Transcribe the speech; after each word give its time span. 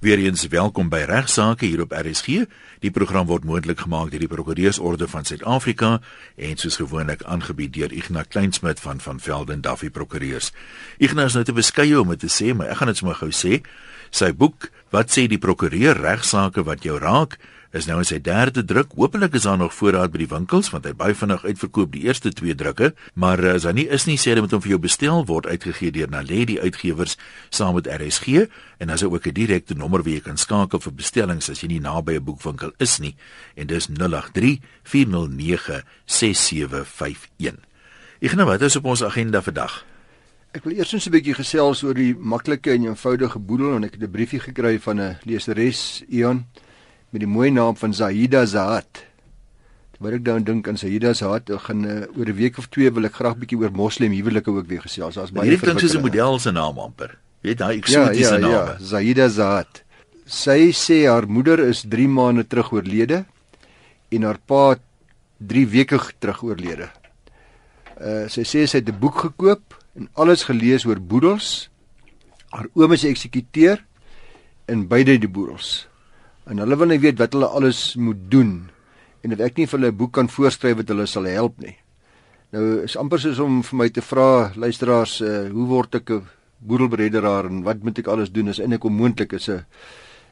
Weereens 0.00 0.46
welkom 0.48 0.88
by 0.88 1.02
Regsake 1.04 1.66
hier 1.68 1.82
op 1.84 1.90
RSG. 1.92 2.46
Die 2.80 2.90
program 2.90 3.26
word 3.28 3.44
moontlik 3.44 3.82
gemaak 3.84 4.08
deur 4.08 4.22
die 4.22 4.30
Prokureursorde 4.32 5.04
van 5.12 5.26
Suid-Afrika 5.28 5.90
en 6.40 6.56
soos 6.56 6.78
gewoonlik 6.80 7.20
aangebied 7.28 7.74
deur 7.74 7.92
Ignas 7.92 8.30
Kleinsmid 8.32 8.80
van 8.80 9.02
van 9.04 9.20
Velden 9.20 9.60
Duffy 9.60 9.90
Prokureurs. 9.92 10.54
Ignas 10.96 11.36
nou 11.36 11.44
te 11.44 11.52
beskeie 11.52 12.00
om 12.00 12.14
dit 12.14 12.24
te 12.24 12.32
sê, 12.32 12.54
maar 12.56 12.72
ek 12.72 12.80
gaan 12.80 12.88
dit 12.94 13.02
sommer 13.02 13.20
gou 13.20 13.28
sê. 13.28 13.60
Sy 14.08 14.32
boek, 14.32 14.70
wat 14.88 15.12
sê 15.12 15.26
die 15.28 15.42
prokureur 15.42 16.00
Regsake 16.00 16.64
wat 16.64 16.88
jou 16.88 16.96
raak? 16.96 17.36
Is 17.72 17.86
nou 17.86 18.00
in 18.02 18.06
sy 18.06 18.18
derde 18.22 18.64
druk. 18.66 18.94
Hoopelik 18.98 19.34
is 19.38 19.46
daar 19.46 19.58
nog 19.58 19.74
voorraad 19.74 20.10
by 20.10 20.24
die 20.24 20.30
winkels 20.30 20.70
want 20.74 20.88
hy 20.88 20.92
baie 20.98 21.14
vinnig 21.14 21.44
uitverkoop 21.44 21.92
die 21.94 22.02
eerste 22.08 22.32
twee 22.34 22.54
drukke, 22.58 22.92
maar 23.14 23.42
as 23.52 23.66
hy 23.68 23.74
nie 23.78 23.86
is 23.86 24.06
nie 24.08 24.18
sê 24.18 24.34
hy 24.34 24.42
moet 24.42 24.54
hom 24.56 24.62
vir 24.64 24.74
jou 24.74 24.80
bestel 24.82 25.22
word 25.28 25.46
uitgegee 25.46 25.94
deur 25.94 26.10
Naledi 26.10 26.58
Uitgewers 26.60 27.16
saam 27.54 27.76
met 27.78 27.86
RSG 27.86 28.46
en 28.82 28.90
as 28.90 29.04
hy 29.04 29.10
ook 29.10 29.26
'n 29.26 29.34
direkte 29.34 29.74
nommer 29.74 30.02
wie 30.02 30.14
jy 30.14 30.20
kan 30.20 30.36
skakel 30.36 30.80
vir 30.80 30.92
bestellings 30.92 31.50
as 31.50 31.62
jy 31.62 31.68
nie 31.68 31.80
naby 31.80 32.18
'n 32.18 32.24
boekwinkel 32.24 32.72
is 32.78 32.98
nie 32.98 33.14
en 33.56 33.66
dis 33.66 33.86
083 33.86 34.58
409 34.82 35.82
6751. 36.06 37.56
Ek 38.20 38.34
nou 38.34 38.46
wat 38.46 38.62
is 38.62 38.76
op 38.76 38.84
ons 38.84 39.02
agenda 39.02 39.40
vandag? 39.40 39.84
Ek 40.52 40.64
wil 40.64 40.74
eers 40.74 40.92
net 40.92 41.06
'n 41.06 41.10
bietjie 41.10 41.34
gesels 41.34 41.84
oor 41.84 41.94
die 41.94 42.14
maklike 42.14 42.72
en 42.72 42.84
eenvoudige 42.84 43.38
boedel 43.38 43.76
en 43.76 43.84
ek 43.84 43.92
het 43.92 44.02
'n 44.02 44.10
briefie 44.10 44.40
gekry 44.40 44.80
van 44.80 45.00
'n 45.00 45.18
leseres 45.24 46.02
Ion 46.08 46.44
met 47.10 47.24
die 47.24 47.30
mooi 47.30 47.50
naam 47.50 47.76
van 47.76 47.94
Zahida 47.94 48.44
Zahat. 48.46 49.04
Terwyl 49.96 50.16
ek 50.20 50.24
dan 50.26 50.44
dink 50.46 50.68
aan 50.70 50.78
Zahida 50.78 51.12
Zahat, 51.16 51.50
ek 51.50 51.66
gaan 51.66 51.82
uh, 51.84 51.96
oor 52.14 52.30
'n 52.30 52.38
week 52.38 52.58
of 52.58 52.70
twee 52.70 52.90
wil 52.90 53.08
ek 53.08 53.18
graag 53.18 53.36
bietjie 53.40 53.58
oor 53.58 53.74
moslim 53.74 54.14
huwelike 54.14 54.50
ook 54.50 54.68
weer 54.70 54.82
gesels. 54.86 55.18
Daar's 55.18 55.34
baie 55.34 55.48
Hierdie 55.48 55.64
klink 55.64 55.82
soos 55.82 55.96
'n 55.98 56.06
model 56.06 56.38
se 56.38 56.50
naam 56.54 56.78
amper. 56.78 57.18
Weet 57.42 57.58
daai 57.58 57.78
eksotiese 57.78 58.38
ja, 58.38 58.38
ja, 58.38 58.46
naam. 58.46 58.52
Ja, 58.52 58.76
Zahida 58.78 59.28
Zahat. 59.28 59.82
Sy 60.24 60.70
sê 60.70 61.10
haar 61.10 61.26
moeder 61.26 61.58
is 61.58 61.82
3 61.82 62.06
maande 62.08 62.46
terug 62.46 62.72
oorlede 62.72 63.24
en 64.10 64.22
haar 64.22 64.38
pa 64.38 64.78
3 65.38 65.66
weke 65.66 65.98
terug 66.18 66.42
oorlede. 66.42 66.90
Uh 67.98 68.28
sy 68.30 68.46
sê 68.46 68.66
sy 68.66 68.78
het 68.78 68.88
'n 68.88 68.98
boek 69.00 69.26
gekoop 69.26 69.74
en 69.98 70.08
alles 70.14 70.46
gelees 70.46 70.86
oor 70.86 71.00
boedels. 71.00 71.68
Haar 72.54 72.70
oom 72.74 72.92
is 72.92 73.04
eksekuteur 73.04 73.82
in 74.68 74.86
beide 74.86 75.18
die 75.18 75.28
boedels 75.28 75.89
en 76.46 76.58
hulle 76.58 76.76
wil 76.76 76.86
net 76.86 77.00
weet 77.00 77.18
wat 77.18 77.32
hulle 77.32 77.46
alles 77.46 77.96
moet 77.96 78.30
doen 78.30 78.70
en 79.22 79.32
of 79.32 79.40
ek 79.40 79.56
nie 79.58 79.66
vir 79.66 79.78
hulle 79.78 79.92
'n 79.92 79.96
boek 79.96 80.12
kan 80.12 80.28
voorskryf 80.28 80.76
wat 80.76 80.88
hulle 80.88 81.06
sal 81.06 81.24
help 81.24 81.58
nie. 81.58 81.76
Nou 82.52 82.82
is 82.82 82.96
amper 82.96 83.20
soos 83.20 83.38
om 83.38 83.62
vir 83.62 83.76
my 83.76 83.88
te 83.88 84.02
vra 84.02 84.52
luisteraars, 84.56 85.20
uh, 85.20 85.48
hoe 85.52 85.66
word 85.66 85.94
ek 85.94 86.10
'n 86.10 86.26
boedelbredderaar 86.58 87.46
en 87.46 87.62
wat 87.62 87.82
moet 87.82 87.98
ek 87.98 88.08
alles 88.08 88.32
doen? 88.32 88.48
Is 88.48 88.58
eintlik 88.58 88.84
onmoontlik 88.84 89.32
is 89.32 89.48
'n 89.48 89.64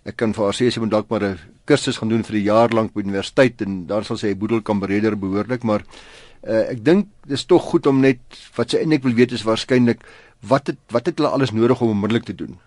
ek 0.04 0.16
kan 0.16 0.32
vir 0.32 0.44
haar 0.44 0.54
sê 0.54 0.70
sy 0.70 0.80
moet 0.80 0.90
dalk 0.90 1.10
maar 1.10 1.24
'n 1.24 1.38
kursus 1.66 1.98
gaan 1.98 2.08
doen 2.08 2.24
vir 2.24 2.36
'n 2.36 2.44
jaar 2.44 2.70
lank 2.70 2.94
by 2.94 3.00
universiteit 3.00 3.60
en 3.62 3.86
dan 3.86 4.04
sal 4.04 4.16
sy 4.16 4.28
'n 4.28 4.38
boedel 4.38 4.62
kan 4.62 4.80
bredder 4.80 5.16
behoorlik, 5.16 5.62
maar 5.64 5.82
uh, 6.46 6.70
ek 6.70 6.84
dink 6.84 7.06
dis 7.26 7.44
tog 7.44 7.62
goed 7.62 7.86
om 7.86 8.00
net 8.00 8.20
wat 8.56 8.70
sy 8.70 8.78
eintlik 8.78 9.02
wil 9.02 9.14
weet 9.14 9.32
is 9.32 9.44
waarskynlik 9.44 10.00
wat 10.40 10.66
het 10.66 10.78
wat 10.90 11.06
het 11.06 11.18
hulle 11.18 11.30
alles 11.30 11.52
nodig 11.52 11.80
om 11.80 11.90
onmiddellik 11.90 12.24
te 12.24 12.34
doen? 12.34 12.58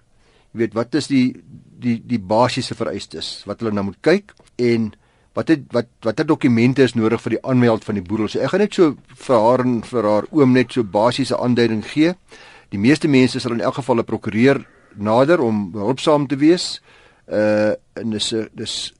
Weet 0.51 0.73
wat 0.73 0.95
is 0.95 1.07
die 1.07 1.35
die 1.81 1.97
die 2.05 2.19
basiese 2.19 2.75
vereistes 2.77 3.41
wat 3.49 3.61
hulle 3.61 3.73
nou 3.73 3.87
moet 3.89 4.01
kyk 4.05 4.33
en 4.61 4.91
wat 5.33 5.47
het 5.47 5.63
wat 5.71 5.87
watter 6.03 6.27
dokumente 6.27 6.83
is 6.83 6.95
nodig 6.95 7.21
vir 7.23 7.37
die 7.37 7.43
aanmeld 7.47 7.85
van 7.87 7.97
die 7.97 8.05
boedel. 8.05 8.27
So 8.27 8.43
ek 8.43 8.53
gaan 8.53 8.63
net 8.65 8.75
so 8.75 8.95
vir 9.25 9.37
haar 9.39 9.63
en 9.65 9.79
vir 9.87 10.07
haar 10.07 10.27
oom 10.31 10.53
net 10.53 10.75
so 10.75 10.83
basiese 10.83 11.37
aanduiding 11.39 11.83
gee. 11.87 12.13
Die 12.71 12.79
meeste 12.79 13.07
mense 13.07 13.39
sal 13.39 13.55
in 13.55 13.63
elk 13.63 13.79
geval 13.79 13.99
'n 13.99 14.09
prokureur 14.11 14.65
nader 14.95 15.41
om 15.41 15.71
hulpsaam 15.73 16.27
te 16.27 16.35
wees. 16.35 16.81
Uh 17.27 17.73
en 17.95 18.09
dis 18.11 18.33
dis 18.53 18.93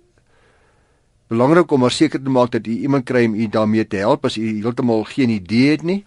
belangrik 1.28 1.72
om 1.72 1.80
maar 1.80 1.92
seker 1.92 2.20
te 2.24 2.30
maak 2.30 2.52
dat 2.52 2.66
jy 2.68 2.84
iemand 2.84 3.06
kry 3.06 3.26
om 3.26 3.36
u 3.36 3.48
daarmee 3.48 3.88
te 3.88 3.98
help 3.98 4.26
as 4.26 4.38
u 4.38 4.48
heeltemal 4.62 5.04
geen 5.04 5.30
idee 5.30 5.72
het 5.72 5.84
nie. 5.84 6.06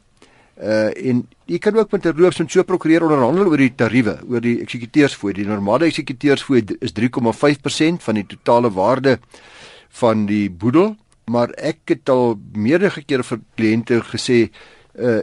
Uh 0.55 0.93
en 0.95 1.25
jy 1.51 1.59
kan 1.59 1.77
ook 1.77 1.91
met 1.91 2.07
'n 2.07 2.17
roofs 2.17 2.39
en 2.39 2.49
so 2.49 2.63
prokureur 2.63 3.03
onderhandel 3.03 3.47
oor 3.47 3.57
die 3.57 3.75
tariewe, 3.75 4.21
oor 4.29 4.41
die 4.41 4.61
eksekuteursfooi. 4.61 5.33
Die 5.33 5.47
normale 5.47 5.87
eksekuteursfooi 5.87 6.65
is 6.81 6.93
3,5% 6.93 8.03
van 8.03 8.15
die 8.15 8.27
totale 8.27 8.71
waarde 8.71 9.19
van 9.89 10.27
die 10.27 10.51
boedel, 10.51 10.97
maar 11.27 11.51
ek 11.51 11.79
het 11.85 12.09
al 12.09 12.39
meerdere 12.53 13.03
kere 13.03 13.23
vir 13.23 13.41
kliënte 13.57 14.03
gesê, 14.03 14.51
uh 14.95 15.23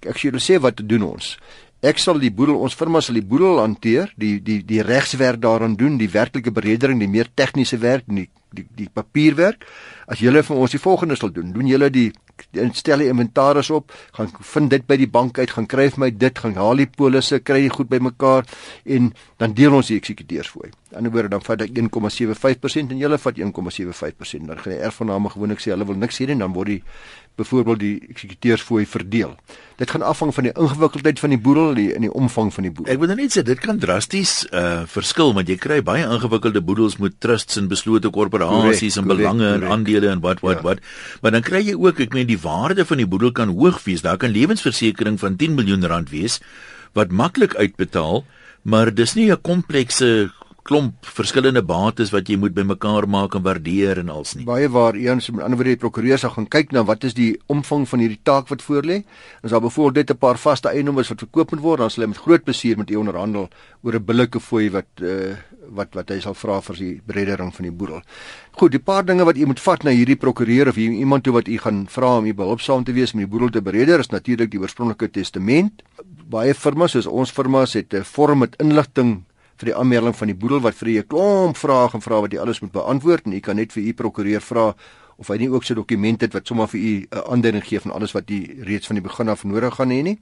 ek 0.00 0.16
sê 0.16 0.30
hulle 0.30 0.40
sê 0.40 0.56
wat 0.60 0.80
doen 0.88 1.02
ons? 1.02 1.36
Ek 1.80 1.98
sal 1.98 2.18
die 2.20 2.30
boedel, 2.32 2.56
ons 2.56 2.74
firma 2.74 3.00
sal 3.00 3.14
die 3.14 3.24
boedel 3.24 3.58
hanteer, 3.60 4.12
die 4.16 4.38
die 4.44 4.62
die 4.64 4.82
regswerk 4.84 5.40
daaraan 5.40 5.76
doen, 5.76 5.98
die 5.98 6.10
werklike 6.12 6.52
beredering, 6.52 6.98
die 7.00 7.08
meer 7.08 7.28
tegniese 7.34 7.78
werk, 7.80 8.04
die 8.06 8.28
die 8.52 8.66
die 8.76 8.88
papierwerk. 8.92 9.64
As 10.06 10.20
julle 10.20 10.42
vir 10.42 10.56
ons 10.56 10.74
die 10.74 10.82
volgende 10.82 11.16
sal 11.16 11.32
doen, 11.32 11.52
doen 11.52 11.68
julle 11.70 11.90
die 11.90 12.10
stel 12.72 13.04
die 13.04 13.10
inventaris 13.12 13.70
op, 13.70 13.92
gaan 14.16 14.32
vind 14.40 14.70
dit 14.70 14.86
by 14.88 14.96
die 14.96 15.10
bank 15.10 15.38
uit, 15.38 15.50
gaan 15.50 15.68
kry 15.68 15.90
vir 15.90 16.06
my 16.06 16.10
dit, 16.16 16.38
gaan 16.38 16.56
haal 16.56 16.80
die 16.80 16.88
polisse, 16.88 17.42
kry 17.44 17.60
dit 17.66 17.76
goed 17.76 17.92
bymekaar 17.92 18.48
en 18.84 19.12
dan 19.36 19.52
deel 19.54 19.76
ons 19.76 19.92
die 19.92 20.00
eksekuteursfooi. 20.00 20.70
Aan 20.96 21.04
die 21.04 21.10
ander 21.10 21.14
woorde 21.14 21.28
dan 21.28 21.42
vat 21.42 21.62
ek 21.62 21.74
1,75% 21.78 22.94
en 22.94 23.00
julle 23.00 23.18
vat 23.18 23.38
1,75%. 23.38 24.46
Dan 24.46 24.58
gaan 24.58 24.74
die 24.74 24.82
erfgename 24.82 25.30
gewoonlik 25.30 25.62
sê 25.62 25.74
hulle 25.74 25.86
wil 25.86 25.98
niks 25.98 26.20
hê 26.20 26.30
nie, 26.30 26.38
dan 26.38 26.54
word 26.54 26.74
die 26.74 26.82
byvoorbeeld 27.40 27.80
die 27.80 27.96
eksekuteursfooi 28.10 28.84
verdeel. 28.86 29.36
Dit 29.80 29.90
gaan 29.94 30.02
afhang 30.04 30.32
van 30.34 30.44
die 30.44 30.52
ingewikkeldheid 30.52 31.20
van 31.22 31.32
die 31.32 31.38
boedel 31.40 31.70
die 31.78 31.86
in 31.94 32.04
die 32.04 32.12
omvang 32.12 32.50
van 32.52 32.66
die 32.66 32.72
boedel. 32.74 32.92
Ek 32.92 33.00
wil 33.00 33.14
net 33.14 33.32
sê 33.32 33.44
dit 33.46 33.60
kan 33.62 33.78
drasties 33.80 34.34
uh 34.50 34.82
verskil 34.90 35.32
want 35.36 35.48
jy 35.48 35.56
kry 35.60 35.78
baie 35.84 36.04
ingewikkelde 36.04 36.60
boedels 36.64 36.98
met 37.00 37.16
trusts 37.22 37.56
en 37.60 37.70
beslote 37.70 38.10
korporasies 38.12 38.98
en 39.00 39.08
belange 39.08 39.46
correct, 39.46 39.64
en 39.64 39.76
aandele 39.76 40.10
en 40.12 40.20
wat 40.24 40.42
wat 40.44 40.60
ja. 40.60 40.66
wat. 40.68 40.84
Maar 41.22 41.38
dan 41.38 41.46
kry 41.46 41.62
jy 41.70 41.78
ook, 41.78 42.02
ek 42.04 42.16
meen 42.18 42.28
die 42.30 42.40
waarde 42.40 42.86
van 42.86 43.00
die 43.02 43.08
boedel 43.10 43.32
kan 43.36 43.54
hoog 43.56 43.82
wees. 43.84 44.04
Daar 44.06 44.20
kan 44.20 44.34
lewensversekering 44.34 45.18
van 45.20 45.36
10 45.36 45.54
miljoen 45.58 45.86
rand 45.86 46.10
wees 46.10 46.40
wat 46.96 47.12
maklik 47.14 47.54
uitbetaal, 47.54 48.24
maar 48.62 48.94
dis 48.94 49.14
nie 49.14 49.30
'n 49.30 49.40
komplekse 49.40 50.30
klomp 50.70 51.08
verskillende 51.18 51.62
bates 51.66 52.12
wat 52.14 52.28
jy 52.30 52.36
moet 52.38 52.54
bymekaar 52.54 53.08
maak 53.10 53.34
en 53.34 53.42
waardeer 53.42 53.98
en 54.04 54.12
als 54.14 54.36
nie. 54.36 54.44
Baie 54.46 54.68
waar 54.70 54.94
eens 54.94 55.26
met 55.34 55.42
ander 55.42 55.58
woorde 55.58 55.74
die 55.74 55.82
prokureur 55.82 56.20
sal 56.22 56.30
gaan 56.36 56.46
kyk 56.46 56.70
na 56.76 56.84
wat 56.86 57.06
is 57.08 57.16
die 57.18 57.32
omvang 57.50 57.88
van 57.90 58.04
hierdie 58.04 58.20
taak 58.28 58.52
wat 58.52 58.62
voorlê. 58.62 59.00
As 59.42 59.50
daar 59.50 59.64
byvoorbeeld 59.64 60.06
net 60.06 60.10
'n 60.14 60.22
paar 60.22 60.38
vaste 60.38 60.68
eiendomme 60.70 61.02
wat 61.02 61.24
verkoop 61.26 61.50
moet 61.50 61.60
word, 61.60 61.78
dan 61.80 61.90
sal 61.90 62.04
hy 62.04 62.08
met 62.08 62.22
groot 62.22 62.44
plesier 62.44 62.78
met 62.78 62.90
u 62.90 62.96
onderhandel 62.96 63.48
oor 63.82 63.94
'n 63.94 64.04
billike 64.04 64.40
fooi 64.40 64.70
wat 64.70 64.86
uh, 65.02 65.34
wat 65.74 65.94
wat 65.94 66.08
hy 66.08 66.20
sal 66.20 66.34
vra 66.34 66.60
vir 66.60 66.76
die 66.76 67.00
breddering 67.06 67.52
van 67.54 67.64
die 67.64 67.72
boedel. 67.72 68.02
Goed, 68.52 68.70
die 68.70 68.82
paar 68.82 69.04
dinge 69.04 69.24
wat 69.24 69.36
u 69.36 69.46
moet 69.46 69.60
vat 69.60 69.84
na 69.84 69.90
hierdie 69.90 70.16
prokureur 70.16 70.68
of 70.68 70.76
iemand 70.76 71.24
toe 71.24 71.32
wat 71.32 71.48
u 71.48 71.58
gaan 71.58 71.86
vra 71.88 72.18
om 72.18 72.26
u 72.26 72.34
behulpsaam 72.34 72.84
te 72.84 72.92
wees 72.92 73.12
om 73.12 73.18
die 73.18 73.30
boedel 73.30 73.50
te 73.50 73.62
bredder 73.62 73.98
is 73.98 74.10
natuurlik 74.10 74.50
die 74.50 74.60
oorspronklike 74.60 75.10
testament. 75.10 75.82
Baie 76.30 76.54
firmas 76.54 76.92
soos 76.92 77.06
ons 77.06 77.30
firmas 77.30 77.74
het 77.74 77.94
'n 77.94 78.04
vorm 78.04 78.38
met 78.38 78.56
inligting 78.58 79.24
vir 79.60 79.72
die 79.72 79.76
aanmelding 79.76 80.16
van 80.16 80.32
die 80.32 80.36
boedel 80.36 80.60
wat 80.64 80.74
vir 80.74 80.88
u 80.88 80.98
'n 80.98 81.06
klomp 81.06 81.56
vrae 81.56 81.88
gaan 81.88 82.02
vra 82.02 82.20
wat 82.20 82.32
jy 82.32 82.40
alles 82.40 82.60
moet 82.60 82.72
beantwoord 82.72 83.26
en 83.26 83.32
u 83.32 83.40
kan 83.40 83.56
net 83.56 83.72
vir 83.72 83.82
u 83.82 83.92
prokureur 83.92 84.40
vra 84.40 84.74
of 85.20 85.28
hy 85.28 85.36
nie 85.36 85.50
ook 85.52 85.64
so 85.64 85.76
dokumente 85.76 86.24
het 86.24 86.34
wat 86.34 86.48
sommer 86.48 86.68
vir 86.68 86.80
u 86.80 86.92
'n 87.10 87.24
aanduiding 87.32 87.64
gee 87.64 87.80
van 87.80 87.92
alles 87.92 88.12
wat 88.12 88.30
u 88.30 88.38
reeds 88.64 88.86
van 88.86 88.96
die 88.96 89.04
begin 89.04 89.28
af 89.28 89.44
nodig 89.44 89.74
gaan 89.74 89.90
hê 89.90 90.02
nie. 90.02 90.18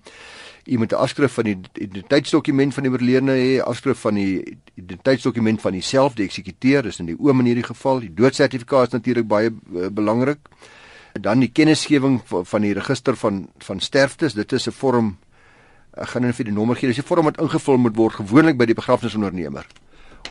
U 0.67 0.79
moet 0.79 0.93
'n 0.93 0.97
afskrif 0.97 1.33
van 1.33 1.45
die 1.45 1.59
identiteitsdokument 1.75 2.75
van 2.75 2.83
die 2.83 2.93
oorledene 2.93 3.33
hê, 3.33 3.63
afskrif 3.63 3.99
van 3.99 4.15
die 4.15 4.59
identiteitsdokument 4.75 5.61
van 5.61 5.73
homself, 5.73 6.15
die 6.15 6.25
eksekuteur, 6.25 6.83
dis 6.83 6.99
in 6.99 7.07
die 7.07 7.17
oom 7.19 7.41
in 7.41 7.47
hierdie 7.47 7.65
geval, 7.65 8.01
die 8.01 8.15
doodsertifikaat 8.15 8.87
is 8.87 8.93
natuurlik 8.93 9.27
baie 9.27 9.51
uh, 9.51 9.87
belangrik. 9.89 10.39
Dan 11.13 11.41
die 11.41 11.53
kennisgewing 11.53 12.21
van 12.25 12.63
die 12.63 12.73
register 12.73 13.17
van 13.17 13.49
van 13.59 13.81
sterftes, 13.81 14.35
dit 14.35 14.53
is 14.53 14.67
'n 14.67 14.73
vorm 14.73 15.17
ek 16.03 16.09
gaan 16.09 16.23
net 16.23 16.37
vir 16.39 16.45
die 16.45 16.55
nommer 16.55 16.77
gee. 16.77 16.89
Dis 16.89 16.99
'n 16.99 17.09
vorm 17.09 17.25
wat 17.25 17.41
ingevul 17.41 17.79
moet 17.79 17.97
word 17.97 18.15
gewoonlik 18.15 18.57
by 18.57 18.67
die 18.67 18.75
begrafnisondernemer 18.75 19.67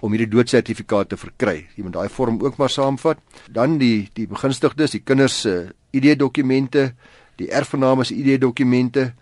om 0.01 0.11
hierdie 0.11 0.29
doodsertifikaat 0.29 1.09
te 1.09 1.17
verkry. 1.17 1.67
Jy 1.75 1.83
moet 1.83 1.93
daai 1.93 2.09
vorm 2.09 2.41
ook 2.41 2.57
maar 2.57 2.69
saamvat. 2.69 3.17
Dan 3.49 3.77
die 3.77 4.09
die 4.13 4.27
begunstigdes, 4.27 4.91
die 4.91 5.03
kinders 5.03 5.41
se 5.41 5.49
uh, 5.49 5.69
ID-dokumente, 5.91 6.93
die 7.37 7.49
erfgename 7.49 8.05
se 8.05 8.15
ID-dokumente. 8.15 9.13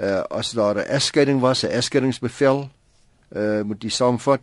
Uh 0.00 0.22
as 0.30 0.52
daar 0.52 0.76
'n 0.76 0.88
egskeiding 0.88 1.40
was, 1.40 1.64
'n 1.64 1.70
egskeidingsbevel, 1.70 2.70
uh 3.36 3.62
moet 3.62 3.82
jy 3.82 3.90
saamvat. 3.90 4.40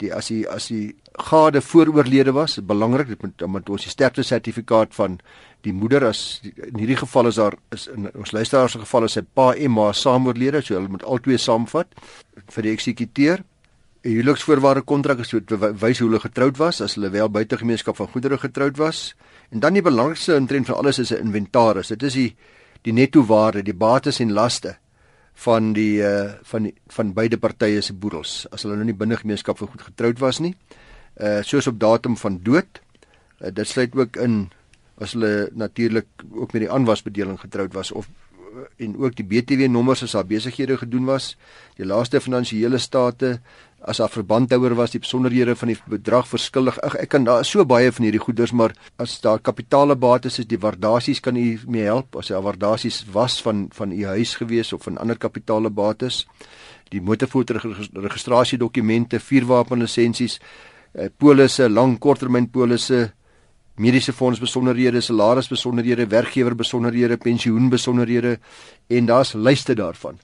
Die 0.00 0.12
as 0.14 0.28
die 0.32 0.48
as 0.48 0.68
die 0.68 0.94
gade 1.12 1.60
vooroorlede 1.60 2.32
was, 2.32 2.56
belangrik, 2.64 3.08
dit 3.08 3.22
moet 3.22 3.44
met 3.48 3.68
ons 3.68 3.84
die 3.84 3.92
sterfte 3.92 4.22
sertifikaat 4.22 4.94
van 4.94 5.18
die 5.62 5.72
moeder 5.72 6.06
as 6.08 6.40
die, 6.42 6.52
in 6.70 6.80
hierdie 6.80 6.96
geval 6.96 7.28
is 7.30 7.38
daar 7.38 7.56
is 7.74 7.86
in 7.92 8.08
ons 8.14 8.32
luisteraars 8.32 8.72
se 8.72 8.82
geval 8.82 9.06
is 9.06 9.16
sy 9.18 9.22
pa 9.22 9.52
en 9.52 9.74
ma 9.74 9.92
saam 9.92 10.26
oorlede, 10.26 10.62
so 10.62 10.74
hulle 10.74 10.90
moet 10.90 11.04
albei 11.04 11.38
saamvat 11.38 11.92
vir 12.54 12.68
die 12.68 12.72
eksekuteur. 12.72 13.44
'n 14.02 14.10
Huweliksvoorwaarde 14.10 14.82
kontrak 14.82 15.20
is 15.22 15.28
so 15.30 15.38
wys 15.58 15.98
hoe 16.00 16.08
hulle 16.08 16.18
getroud 16.20 16.56
was 16.58 16.80
as 16.80 16.96
hulle 16.96 17.10
wel 17.10 17.28
buite 17.28 17.56
gemeenskap 17.56 17.96
van 17.96 18.08
goedere 18.08 18.38
getroud 18.38 18.76
was. 18.76 19.14
En 19.52 19.60
dan 19.60 19.74
die 19.74 19.82
belangrikste 19.82 20.34
intrent 20.34 20.66
van 20.66 20.76
alles 20.76 20.98
is 20.98 21.12
'n 21.12 21.22
inventaris. 21.22 21.88
Dit 21.88 22.02
is 22.02 22.14
die 22.14 22.36
die 22.82 22.92
netto 22.92 23.22
waarde, 23.22 23.62
die 23.62 23.74
bates 23.74 24.18
en 24.18 24.32
laste 24.32 24.81
van 25.34 25.72
die 25.72 26.02
uh 26.04 26.32
van 26.42 26.68
die, 26.68 26.74
van 26.88 27.12
beide 27.12 27.38
partye 27.38 27.80
se 27.82 27.94
boedels 27.94 28.46
as 28.52 28.62
hulle 28.62 28.76
nou 28.76 28.86
nie 28.86 28.96
binne 28.96 29.16
gemeenskap 29.16 29.58
vir 29.58 29.68
goed 29.68 29.82
getroud 29.82 30.18
was 30.20 30.40
nie. 30.40 30.54
Uh 31.16 31.40
soos 31.42 31.66
op 31.66 31.80
datum 31.80 32.16
van 32.16 32.38
dood. 32.42 32.82
Uh, 33.40 33.50
dit 33.50 33.68
sluit 33.68 33.94
ook 33.96 34.16
in 34.16 34.50
as 35.02 35.16
hulle 35.16 35.48
natuurlik 35.52 36.06
ook 36.30 36.52
met 36.52 36.62
die 36.62 36.70
aanwasbedeling 36.70 37.40
getroud 37.40 37.72
was 37.74 37.92
of 37.92 38.08
en 38.76 38.96
ook 39.00 39.16
die 39.16 39.26
BTW 39.26 39.68
nommers 39.70 40.02
as 40.04 40.12
haar 40.16 40.26
besighede 40.28 40.76
gedoen 40.76 41.06
was, 41.08 41.36
die 41.78 41.86
laaste 41.88 42.20
finansiële 42.20 42.78
state 42.78 43.38
as 43.84 43.98
haar 43.98 44.10
verbandhouer 44.10 44.74
was, 44.78 44.90
die 44.94 45.00
besonderhede 45.02 45.56
van 45.58 45.68
die 45.72 45.78
bedrag 45.90 46.28
verskillig. 46.30 46.76
Ag 46.86 46.94
ek 47.02 47.08
kan 47.14 47.24
daar 47.26 47.44
so 47.46 47.64
baie 47.66 47.92
van 47.92 48.04
hierdie 48.06 48.22
goeders, 48.22 48.52
maar 48.54 48.72
as 49.02 49.20
daar 49.24 49.40
kapitale 49.42 49.96
bates 49.98 50.38
is, 50.38 50.46
die 50.46 50.60
waardasies 50.62 51.20
kan 51.20 51.36
u 51.36 51.58
mee 51.66 51.84
help 51.88 52.16
as 52.18 52.28
daar 52.30 52.42
waardasies 52.46 53.04
was 53.12 53.42
van 53.42 53.68
van 53.74 53.92
u 53.92 54.06
huis 54.06 54.34
gewees 54.38 54.72
of 54.72 54.82
van 54.86 54.98
ander 55.02 55.18
kapitale 55.18 55.70
bates. 55.70 56.26
Die 56.92 57.00
motorvoertuigregistrasiedokumente, 57.00 59.20
vuurwapenlisensies, 59.20 60.40
eh, 60.92 61.08
polisse, 61.18 61.70
lang 61.70 61.98
korttermyn 61.98 62.50
polisse, 62.50 63.12
mediese 63.76 64.12
fonds 64.12 64.40
besonderhede, 64.40 65.00
salaris 65.00 65.48
besonderhede, 65.48 66.06
werkgewer 66.06 66.54
besonderhede, 66.54 67.16
pensioen 67.16 67.70
besonderhede 67.70 68.38
en 68.88 69.06
daar's 69.06 69.32
lyste 69.32 69.74
daarvan. 69.74 70.18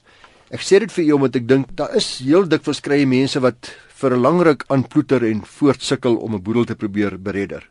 Ek 0.49 0.63
sê 0.65 0.79
dit 0.81 0.89
vir 0.89 1.03
u 1.05 1.11
omdat 1.13 1.35
ek 1.37 1.47
dink 1.49 1.73
daar 1.77 1.91
is 1.93 2.07
heel 2.25 2.47
dikwels 2.49 2.79
kry 2.81 3.03
mense 3.05 3.39
wat 3.39 3.69
vir 4.01 4.15
'n 4.15 4.21
lang 4.21 4.39
ruk 4.41 4.63
aanploeter 4.67 5.23
en 5.23 5.43
voortsukkel 5.45 6.15
om 6.17 6.35
'n 6.35 6.41
boedel 6.41 6.65
te 6.65 6.75
probeer 6.75 7.21
beredder 7.21 7.69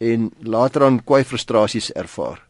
en 0.00 0.30
later 0.42 0.84
aan 0.84 1.04
kwai 1.04 1.24
frustrasies 1.24 1.92
ervaar 1.92 2.40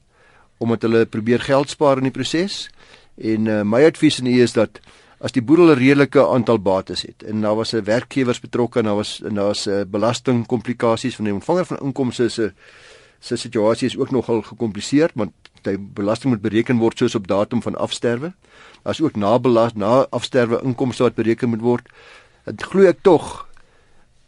omdat 0.58 0.82
hulle 0.82 1.06
probeer 1.06 1.40
geld 1.40 1.70
spaar 1.70 1.98
in 1.98 2.08
die 2.08 2.18
proses 2.18 2.70
en 3.18 3.46
uh, 3.46 3.62
my 3.62 3.84
advies 3.84 4.20
aan 4.20 4.26
u 4.26 4.40
is 4.42 4.52
dat 4.52 4.80
as 5.20 5.32
die 5.32 5.42
boedel 5.42 5.72
'n 5.74 5.78
redelike 5.78 6.22
aantal 6.26 6.58
bates 6.58 7.02
het 7.02 7.22
en 7.22 7.40
daar 7.40 7.56
was 7.56 7.74
'n 7.74 7.84
werkgewers 7.84 8.40
betrokke 8.40 8.78
en 8.78 8.84
daar 8.84 8.96
was 8.96 9.20
en 9.20 9.34
daar's 9.34 9.66
'n 9.66 9.70
uh, 9.70 9.84
belastingkomplikasies 9.84 11.16
van 11.16 11.24
die 11.24 11.34
ontvanger 11.34 11.64
van 11.64 11.78
inkomste 11.82 12.28
se 12.28 12.52
se 13.20 13.36
situasie 13.36 13.86
is 13.86 13.96
ook 13.96 14.10
nogal 14.10 14.42
gekompliseer 14.42 15.10
want 15.14 15.32
die 15.62 15.78
belasting 15.78 16.32
moet 16.32 16.42
bereken 16.42 16.78
word 16.78 16.98
soos 16.98 17.14
op 17.14 17.26
datum 17.28 17.62
van 17.62 17.76
afsterwe. 17.76 18.32
Daar's 18.82 19.00
ook 19.00 19.16
nabelas 19.16 19.74
na 19.74 20.06
afsterwe 20.10 20.62
inkomste 20.64 21.02
wat 21.02 21.18
bereken 21.18 21.52
moet 21.52 21.64
word. 21.64 21.88
Dit 22.44 22.64
glo 22.72 22.88
ek 22.88 23.02
tog 23.02 23.46